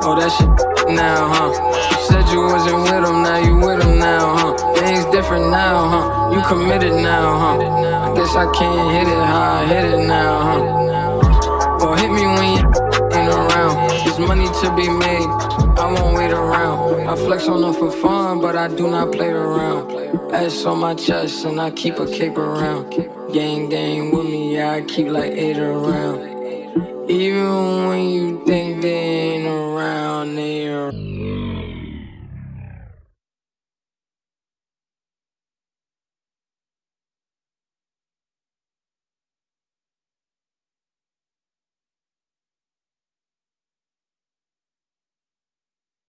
Oh, 0.00 0.16
that 0.18 0.32
shit 0.32 0.48
now, 0.88 1.28
huh? 1.28 1.52
You 1.92 2.06
said 2.08 2.32
you 2.32 2.40
wasn't 2.40 2.82
with 2.84 3.04
him, 3.04 3.22
now 3.22 3.36
you 3.36 3.54
with 3.56 3.84
him 3.84 3.98
now, 3.98 4.36
huh? 4.36 4.74
Things 4.80 5.04
different 5.06 5.50
now, 5.50 5.88
huh? 5.88 6.32
You 6.32 6.40
committed 6.48 6.94
now, 6.94 7.38
huh? 7.38 8.10
I 8.10 8.16
guess 8.16 8.34
I 8.34 8.50
can't 8.52 8.90
hit 8.96 9.08
it 9.08 9.24
how 9.28 9.60
I 9.60 9.66
hit 9.66 9.84
it 9.84 10.06
now, 10.06 10.40
huh? 10.48 11.86
Or 11.86 11.96
hit 11.96 12.10
me 12.10 12.24
when 12.24 12.48
you 12.56 12.64
ain't 13.12 13.28
around. 13.28 13.90
There's 14.04 14.18
money 14.18 14.46
to 14.46 14.74
be 14.74 14.88
made, 14.88 15.28
I 15.76 15.92
won't 15.92 16.16
wait 16.16 16.32
around. 16.32 17.08
I 17.08 17.14
flex 17.16 17.46
on 17.46 17.60
them 17.60 17.74
for 17.74 17.90
fun, 17.90 18.40
but 18.40 18.56
I 18.56 18.68
do 18.68 18.90
not 18.90 19.12
play 19.12 19.28
around. 19.28 19.92
S 20.32 20.64
on 20.64 20.78
my 20.80 20.94
chest, 20.94 21.44
and 21.44 21.60
I 21.60 21.70
keep 21.70 21.98
a 21.98 22.06
cape 22.06 22.38
around. 22.38 22.90
Gang, 23.34 23.68
gang 23.68 24.12
with 24.12 24.26
me, 24.26 24.62
I 24.62 24.82
keep 24.82 25.08
like 25.08 25.32
eight 25.32 25.58
around. 25.58 27.10
Even 27.10 27.88
when 27.88 28.08
you 28.08 28.44
think 28.46 28.80
they 28.80 29.33